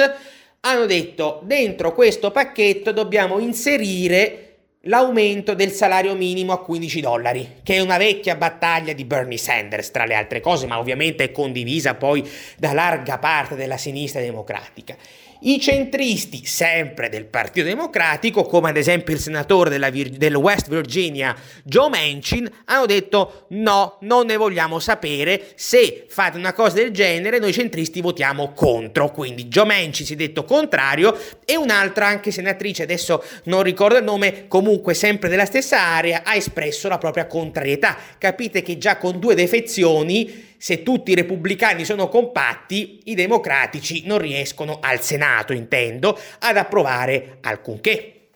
[0.61, 4.45] hanno detto dentro questo pacchetto dobbiamo inserire
[4.87, 9.91] l'aumento del salario minimo a 15 dollari, che è una vecchia battaglia di Bernie Sanders,
[9.91, 14.95] tra le altre cose, ma ovviamente è condivisa poi da larga parte della sinistra democratica.
[15.41, 20.69] I centristi, sempre del Partito Democratico, come ad esempio il senatore della Vir- del West
[20.69, 26.91] Virginia Joe Manchin, hanno detto no, non ne vogliamo sapere, se fate una cosa del
[26.91, 29.11] genere noi centristi votiamo contro.
[29.11, 34.03] Quindi Joe Manchin si è detto contrario e un'altra anche senatrice, adesso non ricordo il
[34.03, 37.97] nome, comunque sempre della stessa area, ha espresso la propria contrarietà.
[38.17, 44.17] Capite che già con due defezioni se tutti i repubblicani sono compatti, i democratici non
[44.17, 48.29] riescono al Senato, intendo, ad approvare alcunché.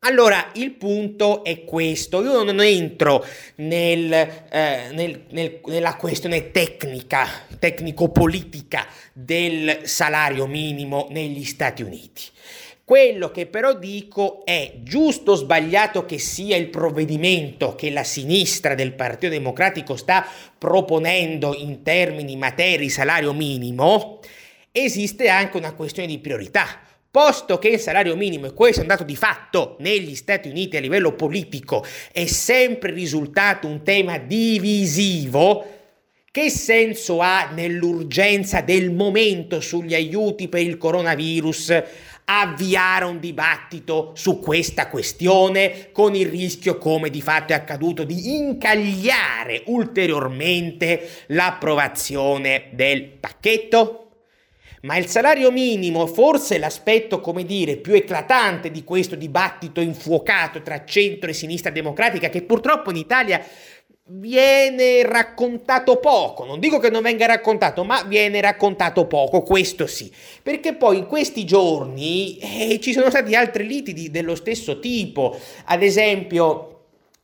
[0.00, 3.24] Allora, il punto è questo, io non entro
[3.56, 7.26] nel, eh, nel, nel, nella questione tecnica,
[7.58, 12.24] tecnico-politica del salario minimo negli Stati Uniti.
[12.90, 18.74] Quello che però dico è giusto o sbagliato che sia il provvedimento che la sinistra
[18.74, 20.26] del Partito Democratico sta
[20.58, 24.18] proponendo in termini materi salario minimo,
[24.72, 26.80] esiste anche una questione di priorità.
[27.08, 30.76] Posto che il salario minimo, e questo è un dato di fatto negli Stati Uniti
[30.76, 35.78] a livello politico, è sempre risultato un tema divisivo,
[36.32, 41.82] che senso ha nell'urgenza del momento sugli aiuti per il coronavirus
[42.38, 48.36] avviare un dibattito su questa questione con il rischio, come di fatto è accaduto, di
[48.36, 53.96] incagliare ulteriormente l'approvazione del pacchetto?
[54.82, 60.86] Ma il salario minimo, forse l'aspetto, come dire, più eclatante di questo dibattito infuocato tra
[60.86, 63.44] centro e sinistra democratica, che purtroppo in Italia
[64.12, 70.12] viene raccontato poco, non dico che non venga raccontato, ma viene raccontato poco, questo sì,
[70.42, 75.82] perché poi in questi giorni eh, ci sono stati altri liti dello stesso tipo, ad
[75.82, 76.66] esempio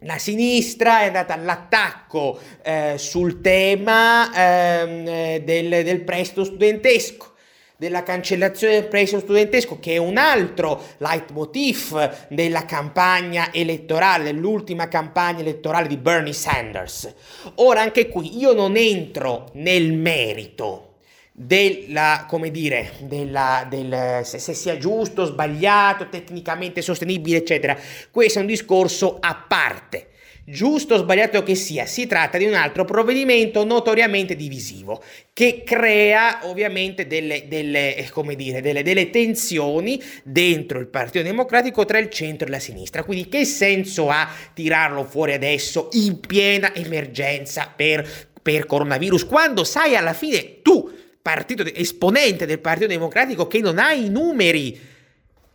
[0.01, 7.33] la sinistra è andata all'attacco eh, sul tema ehm, eh, del, del prestito studentesco
[7.77, 15.41] della cancellazione del prestito studentesco, che è un altro leitmotiv della campagna elettorale, l'ultima campagna
[15.41, 17.13] elettorale di Bernie Sanders.
[17.57, 20.95] Ora, anche qui io non entro nel merito
[21.33, 27.77] della, come dire, della, del, se, se sia giusto, sbagliato, tecnicamente sostenibile, eccetera.
[28.11, 30.09] Questo è un discorso a parte.
[30.49, 36.39] Giusto o sbagliato che sia, si tratta di un altro provvedimento notoriamente divisivo che crea
[36.43, 42.47] ovviamente delle, delle, eh, dire, delle, delle tensioni dentro il Partito Democratico tra il centro
[42.47, 43.03] e la sinistra.
[43.03, 48.09] Quindi che senso ha tirarlo fuori adesso in piena emergenza per,
[48.41, 50.89] per coronavirus quando sai alla fine tu,
[51.21, 54.95] partito, esponente del Partito Democratico, che non hai i numeri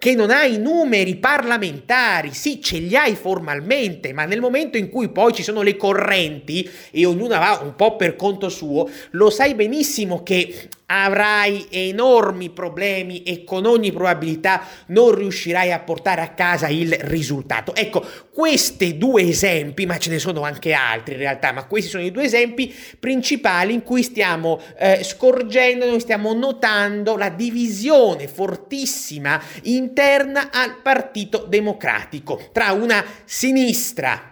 [0.01, 5.09] che non hai numeri parlamentari, sì, ce li hai formalmente, ma nel momento in cui
[5.09, 9.53] poi ci sono le correnti e ognuna va un po' per conto suo, lo sai
[9.53, 16.67] benissimo che avrai enormi problemi e con ogni probabilità non riuscirai a portare a casa
[16.67, 17.73] il risultato.
[17.73, 22.03] Ecco, questi due esempi, ma ce ne sono anche altri in realtà, ma questi sono
[22.03, 29.41] i due esempi principali in cui stiamo eh, scorgendo, noi stiamo notando la divisione fortissima
[29.63, 34.30] interna al Partito Democratico tra una sinistra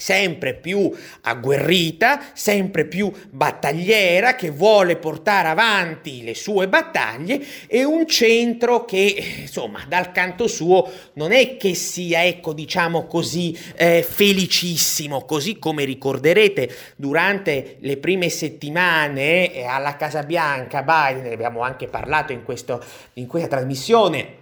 [0.00, 0.90] sempre più
[1.20, 9.42] agguerrita, sempre più battagliera, che vuole portare avanti le sue battaglie e un centro che,
[9.42, 15.84] insomma, dal canto suo non è che sia, ecco, diciamo così, eh, felicissimo, così come
[15.84, 22.42] ricorderete durante le prime settimane eh, alla Casa Bianca, Biden, ne abbiamo anche parlato in,
[22.42, 22.82] questo,
[23.14, 24.39] in questa trasmissione,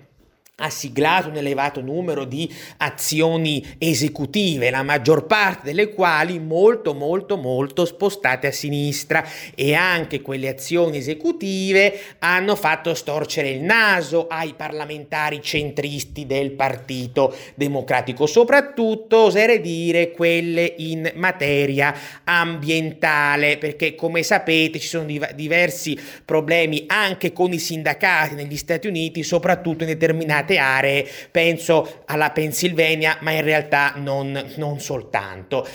[0.60, 7.36] ha siglato un elevato numero di azioni esecutive, la maggior parte delle quali molto molto
[7.36, 9.24] molto spostate a sinistra.
[9.54, 17.36] E anche quelle azioni esecutive hanno fatto storcere il naso ai parlamentari centristi del Partito
[17.54, 21.94] Democratico, soprattutto oserei dire quelle in materia
[22.24, 29.22] ambientale, perché come sapete ci sono diversi problemi anche con i sindacati negli Stati Uniti,
[29.22, 35.66] soprattutto in determinati determinate aree, penso alla Pennsylvania, ma in realtà non, non soltanto.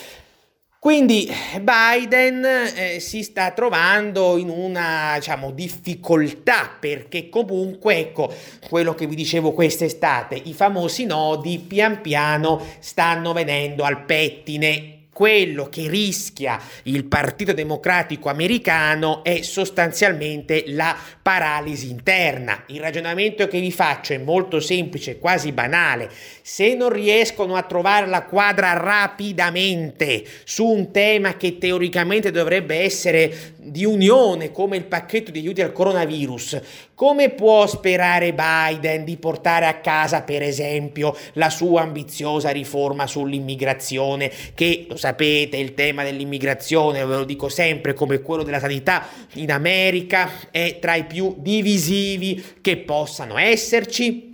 [0.80, 8.34] Quindi Biden eh, si sta trovando in una diciamo, difficoltà perché comunque, ecco,
[8.68, 15.70] quello che vi dicevo quest'estate, i famosi nodi pian piano stanno venendo al pettine quello
[15.70, 22.64] che rischia il Partito Democratico americano è sostanzialmente la paralisi interna.
[22.68, 26.10] Il ragionamento che vi faccio è molto semplice, quasi banale.
[26.42, 33.53] Se non riescono a trovare la quadra rapidamente su un tema che teoricamente dovrebbe essere
[33.66, 36.62] di unione come il pacchetto di aiuti al coronavirus,
[36.96, 44.32] come può sperare Biden di portare a casa, per esempio, la sua ambiziosa riforma sull'immigrazione,
[44.54, 49.52] che lo sapete, il tema dell'immigrazione, ve lo dico sempre, come quello della sanità in
[49.52, 54.33] America, è tra i più divisivi che possano esserci?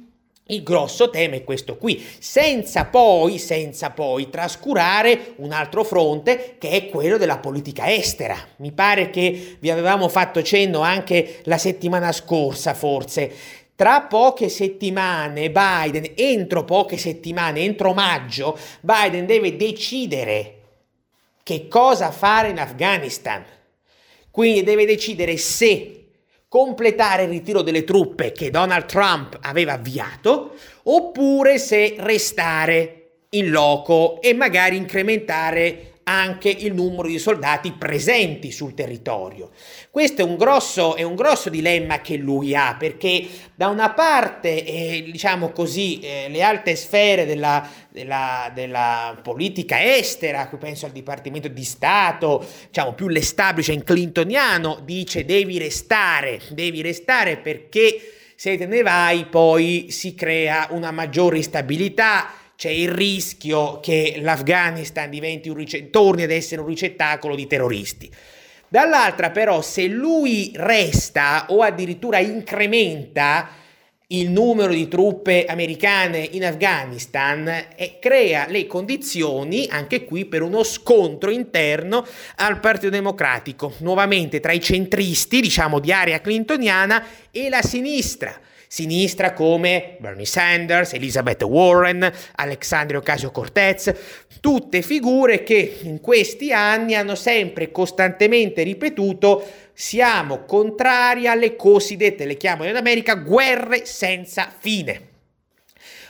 [0.52, 6.72] Il grosso tema è questo qui, senza poi, senza poi trascurare un altro fronte che
[6.72, 8.36] è quello della politica estera.
[8.58, 13.32] Mi pare che vi avevamo fatto cenno anche la settimana scorsa, forse.
[13.76, 20.56] Tra poche settimane Biden, entro poche settimane, entro maggio, Biden deve decidere
[21.43, 23.45] che cosa fare in Afghanistan.
[24.32, 25.99] Quindi deve decidere se
[26.50, 32.95] completare il ritiro delle truppe che Donald Trump aveva avviato, oppure se restare
[33.30, 39.51] in loco e magari incrementare anche il numero di soldati presenti sul territorio.
[39.91, 44.66] Questo è un grosso, è un grosso dilemma che lui ha, perché da una parte,
[44.66, 50.93] eh, diciamo così, eh, le alte sfere della, della, della, politica estera, qui penso al
[50.93, 58.66] Dipartimento di Stato, diciamo più l'establishment clintoniano, dice devi restare, devi restare perché se te
[58.66, 65.10] ne vai poi si crea una maggiore instabilità, c'è il rischio che l'Afghanistan
[65.55, 68.12] rice- torni ad essere un ricettacolo di terroristi.
[68.68, 73.51] Dall'altra però se lui resta o addirittura incrementa
[74.07, 77.47] il numero di truppe americane in Afghanistan
[77.78, 82.05] e crea le condizioni anche qui per uno scontro interno
[82.36, 88.38] al Partito Democratico, nuovamente tra i centristi, diciamo di area clintoniana e la sinistra
[88.72, 93.94] sinistra come Bernie Sanders, Elizabeth Warren, Alexandria Ocasio-Cortez,
[94.40, 99.44] tutte figure che in questi anni hanno sempre costantemente ripetuto
[99.74, 105.09] siamo contrari alle cosiddette, le chiamano in America, guerre senza fine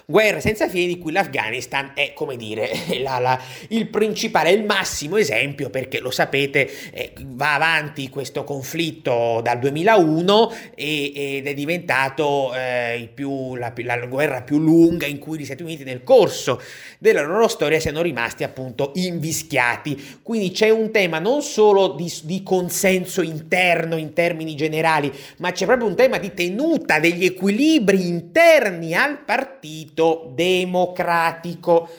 [0.09, 5.17] guerra senza fine di cui l'Afghanistan è, come dire, la, la, il principale, il massimo
[5.17, 12.51] esempio, perché lo sapete, eh, va avanti questo conflitto dal 2001 e, ed è diventato
[12.55, 16.59] eh, più, la, la, guerra più lunga in cui gli Stati Uniti nel corso
[16.97, 20.19] della loro storia siano rimasti appunto invischiati.
[20.23, 25.67] Quindi c'è un tema non solo di, di consenso interno in termini generali, ma c'è
[25.67, 31.89] proprio un tema di tenuta degli equilibri interni al partito partito democratico.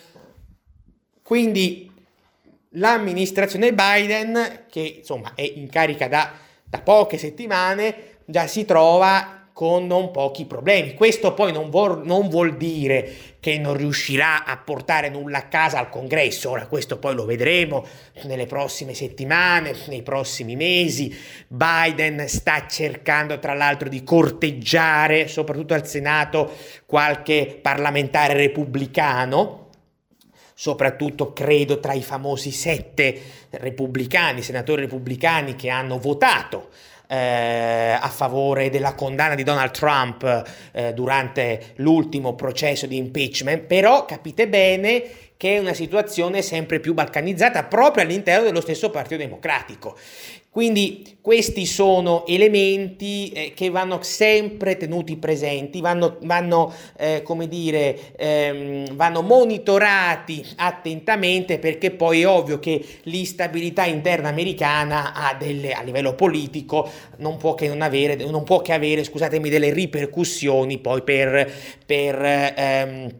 [1.22, 1.90] Quindi
[2.70, 6.32] l'amministrazione Biden, che insomma è in carica da,
[6.64, 10.94] da poche settimane, già si trova con non pochi problemi.
[10.94, 15.78] Questo poi non vuol, non vuol, dire che non riuscirà a portare nulla a casa
[15.78, 17.84] al congresso, ora questo poi lo vedremo
[18.22, 21.14] nelle prossime settimane, nei prossimi mesi.
[21.46, 26.50] Biden sta cercando tra l'altro di corteggiare, soprattutto al Senato,
[26.86, 29.68] qualche parlamentare repubblicano
[30.54, 36.68] soprattutto credo tra i famosi sette repubblicani, senatori repubblicani che hanno votato
[37.10, 44.04] eh, a favore della condanna di Donald Trump eh, durante l'ultimo processo di impeachment, però
[44.04, 45.02] capite bene
[45.36, 49.96] che è una situazione sempre più balcanizzata proprio all'interno dello stesso Partito Democratico.
[50.52, 58.16] Quindi questi sono elementi eh, che vanno sempre tenuti presenti, vanno, vanno eh, come dire,
[58.16, 66.16] ehm, vanno monitorati attentamente perché poi è ovvio che l'instabilità interna americana delle, a livello
[66.16, 69.04] politico non può che, non avere, non può che avere
[69.40, 71.48] delle ripercussioni poi per,
[71.86, 73.14] per ehm,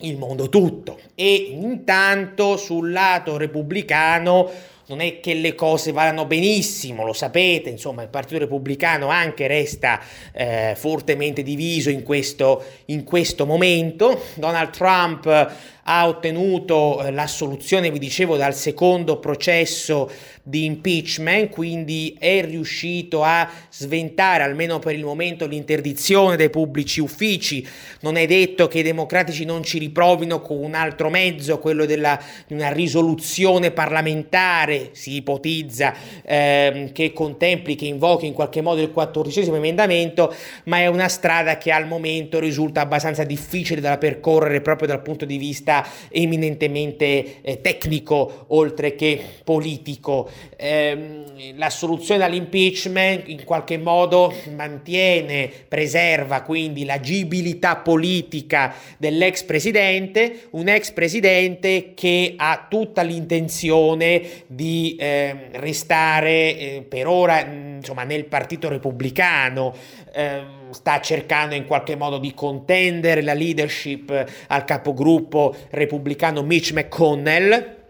[0.00, 0.98] il mondo tutto.
[1.14, 8.02] E intanto sul lato repubblicano non è che le cose vadano benissimo, lo sapete, insomma
[8.02, 10.00] il Partito Repubblicano anche resta
[10.32, 14.20] eh, fortemente diviso in questo, in questo momento.
[14.34, 15.52] Donald Trump
[15.84, 20.10] ha ottenuto eh, l'assoluzione, vi dicevo, dal secondo processo
[20.42, 27.66] di impeachment, quindi è riuscito a sventare almeno per il momento l'interdizione dei pubblici uffici.
[28.00, 32.20] Non è detto che i democratici non ci riprovino con un altro mezzo, quello della,
[32.46, 38.90] di una risoluzione parlamentare, si ipotizza, ehm, che contempli, che invochi in qualche modo il
[38.90, 44.88] quattordicesimo emendamento, ma è una strada che al momento risulta abbastanza difficile da percorrere proprio
[44.88, 50.30] dal punto di vista vista eminentemente eh, tecnico oltre che politico.
[50.56, 60.68] Eh, la soluzione all'impeachment in qualche modo mantiene, preserva quindi l'agibilità politica dell'ex presidente, un
[60.68, 69.74] ex presidente che ha tutta l'intenzione di eh, restare per ora insomma, nel Partito Repubblicano.
[70.14, 77.82] Eh, sta cercando in qualche modo di contendere la leadership al capogruppo repubblicano Mitch McConnell.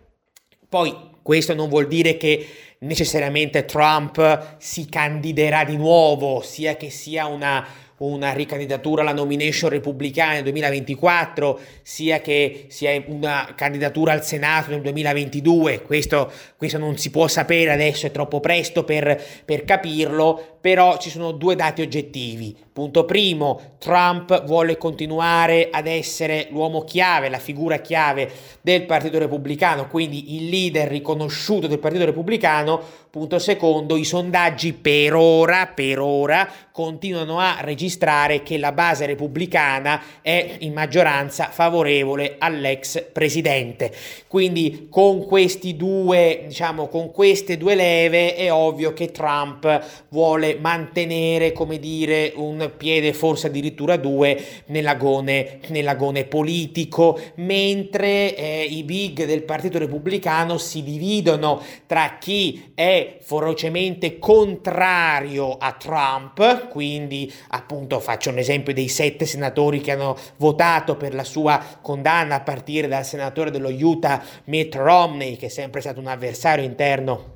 [0.69, 2.47] Poi questo non vuol dire che
[2.81, 7.67] necessariamente Trump si candiderà di nuovo, sia che sia una
[7.97, 14.81] una ricandidatura alla nomination repubblicana nel 2024, sia che sia una candidatura al Senato nel
[14.81, 20.97] 2022, questo, questo non si può sapere adesso, è troppo presto per, per capirlo, però
[20.97, 22.57] ci sono due dati oggettivi.
[22.73, 29.89] Punto primo, Trump vuole continuare ad essere l'uomo chiave, la figura chiave del Partito Repubblicano,
[29.89, 32.81] quindi il leader riconosciuto del Partito Repubblicano.
[33.11, 40.03] Punto secondo, i sondaggi per ora, per ora continuano a registrare che la base repubblicana
[40.21, 43.95] è in maggioranza favorevole all'ex presidente.
[44.27, 51.53] Quindi con questi due, diciamo, con queste due leve è ovvio che Trump vuole mantenere,
[51.53, 59.43] come dire, un piede, forse addirittura due, nell'agone, nell'agone politico, mentre eh, i big del
[59.43, 68.39] Partito Repubblicano si dividono tra chi è ferocemente contrario a Trump, quindi appunto faccio un
[68.39, 73.51] esempio dei sette senatori che hanno votato per la sua condanna a partire dal senatore
[73.51, 77.34] dello Utah Mitt Romney, che è sempre stato un avversario interno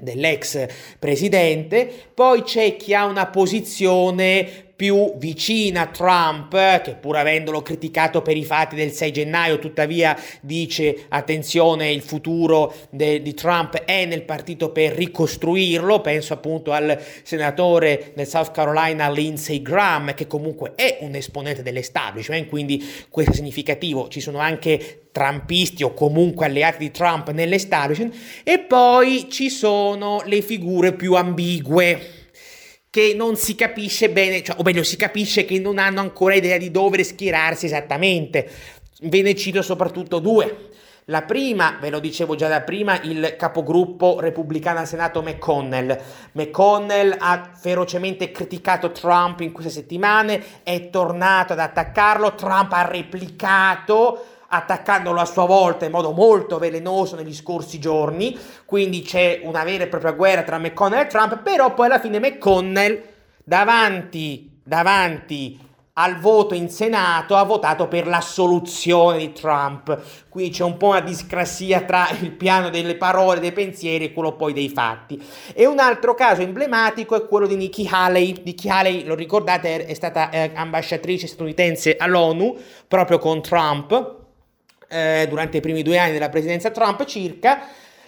[0.00, 0.66] dell'ex
[0.98, 8.22] presidente, poi c'è chi ha una posizione più vicina a Trump, che pur avendolo criticato
[8.22, 14.06] per i fatti del 6 gennaio, tuttavia dice attenzione, il futuro de, di Trump è
[14.06, 20.72] nel partito per ricostruirlo, penso appunto al senatore del South Carolina Lindsey Graham, che comunque
[20.76, 26.78] è un esponente dell'establishment, quindi questo è significativo, ci sono anche trumpisti o comunque alleati
[26.78, 28.14] di Trump nell'establishment,
[28.44, 32.19] e poi ci sono le figure più ambigue
[32.90, 36.58] che non si capisce bene, cioè, o meglio si capisce che non hanno ancora idea
[36.58, 38.50] di dove schierarsi esattamente.
[39.02, 40.68] Ve ne cito soprattutto due.
[41.06, 45.98] La prima, ve lo dicevo già da prima, il capogruppo repubblicano al Senato McConnell.
[46.32, 54.24] McConnell ha ferocemente criticato Trump in queste settimane, è tornato ad attaccarlo, Trump ha replicato
[54.52, 59.84] attaccandolo a sua volta in modo molto velenoso negli scorsi giorni, quindi c'è una vera
[59.84, 63.00] e propria guerra tra McConnell e Trump, però poi alla fine McConnell
[63.44, 70.00] davanti, davanti al voto in Senato ha votato per l'assoluzione di Trump.
[70.28, 74.34] Qui c'è un po' una discrasia tra il piano delle parole, dei pensieri e quello
[74.34, 75.22] poi dei fatti.
[75.52, 78.40] E un altro caso emblematico è quello di Nikki Haley.
[78.44, 82.56] Nikki Haley, lo ricordate, è stata eh, ambasciatrice statunitense all'ONU
[82.88, 84.18] proprio con Trump
[84.90, 87.60] eh, durante i primi due anni della presidenza Trump circa,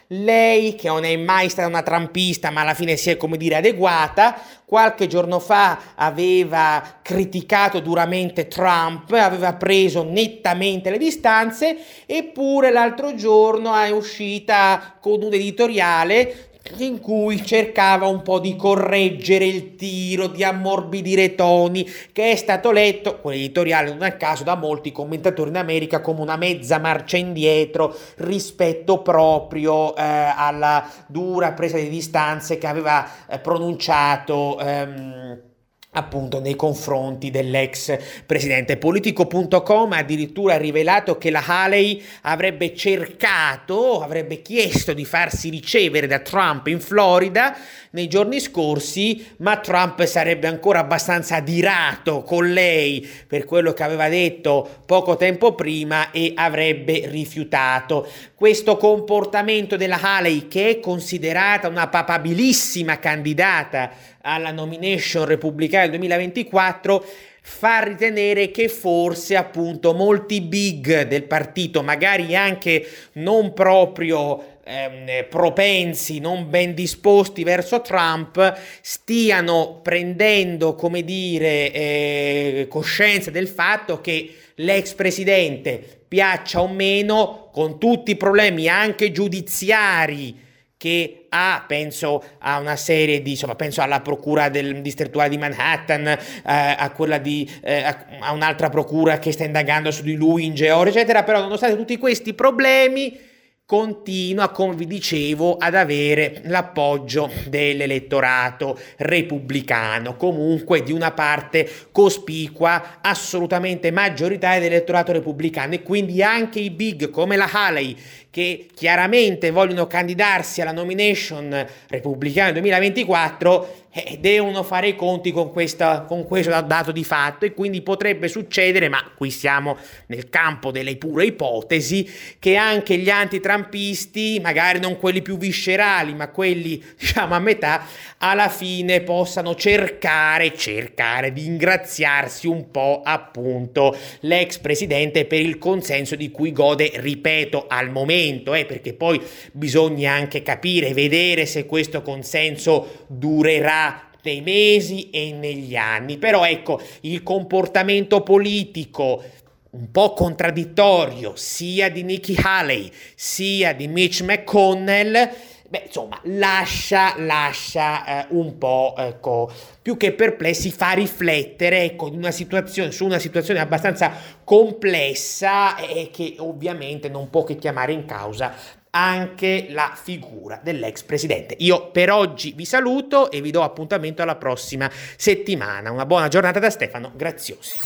[0.08, 3.56] lei, che non è mai stata una trumpista, ma alla fine si è, come dire,
[3.56, 13.14] adeguata, qualche giorno fa aveva criticato duramente Trump, aveva preso nettamente le distanze, eppure l'altro
[13.14, 20.28] giorno è uscita con un editoriale in cui cercava un po' di correggere il tiro,
[20.28, 25.56] di ammorbidire toni, che è stato letto, quell'editoriale non a caso, da molti commentatori in
[25.56, 32.66] America come una mezza marcia indietro rispetto proprio eh, alla dura presa di distanze che
[32.66, 34.58] aveva eh, pronunciato.
[34.60, 35.50] Ehm,
[35.94, 38.78] appunto nei confronti dell'ex presidente.
[38.78, 46.20] Politico.com ha addirittura rivelato che la Haley avrebbe cercato, avrebbe chiesto di farsi ricevere da
[46.20, 47.54] Trump in Florida
[47.90, 54.08] nei giorni scorsi, ma Trump sarebbe ancora abbastanza adirato con lei per quello che aveva
[54.08, 58.08] detto poco tempo prima e avrebbe rifiutato.
[58.34, 63.90] Questo comportamento della Haley, che è considerata una papabilissima candidata
[64.22, 67.04] alla nomination repubblicana del 2024,
[67.44, 76.20] fa ritenere che forse appunto molti big del partito, magari anche non proprio ehm, propensi,
[76.20, 84.92] non ben disposti verso Trump, stiano prendendo, come dire, eh, coscienza del fatto che l'ex
[84.92, 90.50] presidente, piaccia o meno, con tutti i problemi anche giudiziari
[90.82, 96.08] che ha, penso a una serie di, insomma, penso alla procura del distrettuale di Manhattan,
[96.08, 97.84] eh, a quella di, eh,
[98.18, 101.96] a un'altra procura che sta indagando su di lui in Georgia, eccetera, però nonostante tutti
[101.98, 103.16] questi problemi,
[103.64, 113.90] continua, come vi dicevo, ad avere l'appoggio dell'elettorato repubblicano, comunque di una parte cospicua, assolutamente
[113.90, 115.72] maggioritaria dell'elettorato repubblicano.
[115.72, 117.96] E quindi anche i big come la Haley
[118.32, 126.00] che chiaramente vogliono candidarsi alla nomination repubblicana 2024 eh, devono fare i conti con, questa,
[126.00, 129.76] con questo dato di fatto e quindi potrebbe succedere, ma qui siamo
[130.06, 136.28] nel campo delle pure ipotesi, che anche gli antitrampisti, magari non quelli più viscerali, ma
[136.28, 137.84] quelli diciamo a metà,
[138.16, 146.16] alla fine possano cercare, cercare di ingraziarsi un po' appunto l'ex presidente per il consenso
[146.16, 149.20] di cui gode, ripeto, al momento momento, eh, perché poi
[149.52, 156.18] bisogna anche capire, vedere se questo consenso durerà nei mesi e negli anni.
[156.18, 159.22] Però ecco, il comportamento politico
[159.70, 165.30] un po' contraddittorio sia di Nikki Haley sia di Mitch McConnell
[165.72, 169.50] beh, insomma, lascia, lascia eh, un po', ecco,
[169.80, 174.12] più che perplessi, fa riflettere, ecco, una situazione, su una situazione abbastanza
[174.44, 178.52] complessa e che ovviamente non può che chiamare in causa
[178.90, 181.54] anche la figura dell'ex presidente.
[181.60, 185.90] Io per oggi vi saluto e vi do appuntamento alla prossima settimana.
[185.90, 187.78] Una buona giornata da Stefano Graziosi.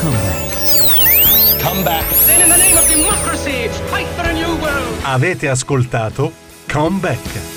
[0.00, 1.62] Come back.
[1.62, 2.06] Come back.
[5.02, 7.49] Avete ascoltato Comeback.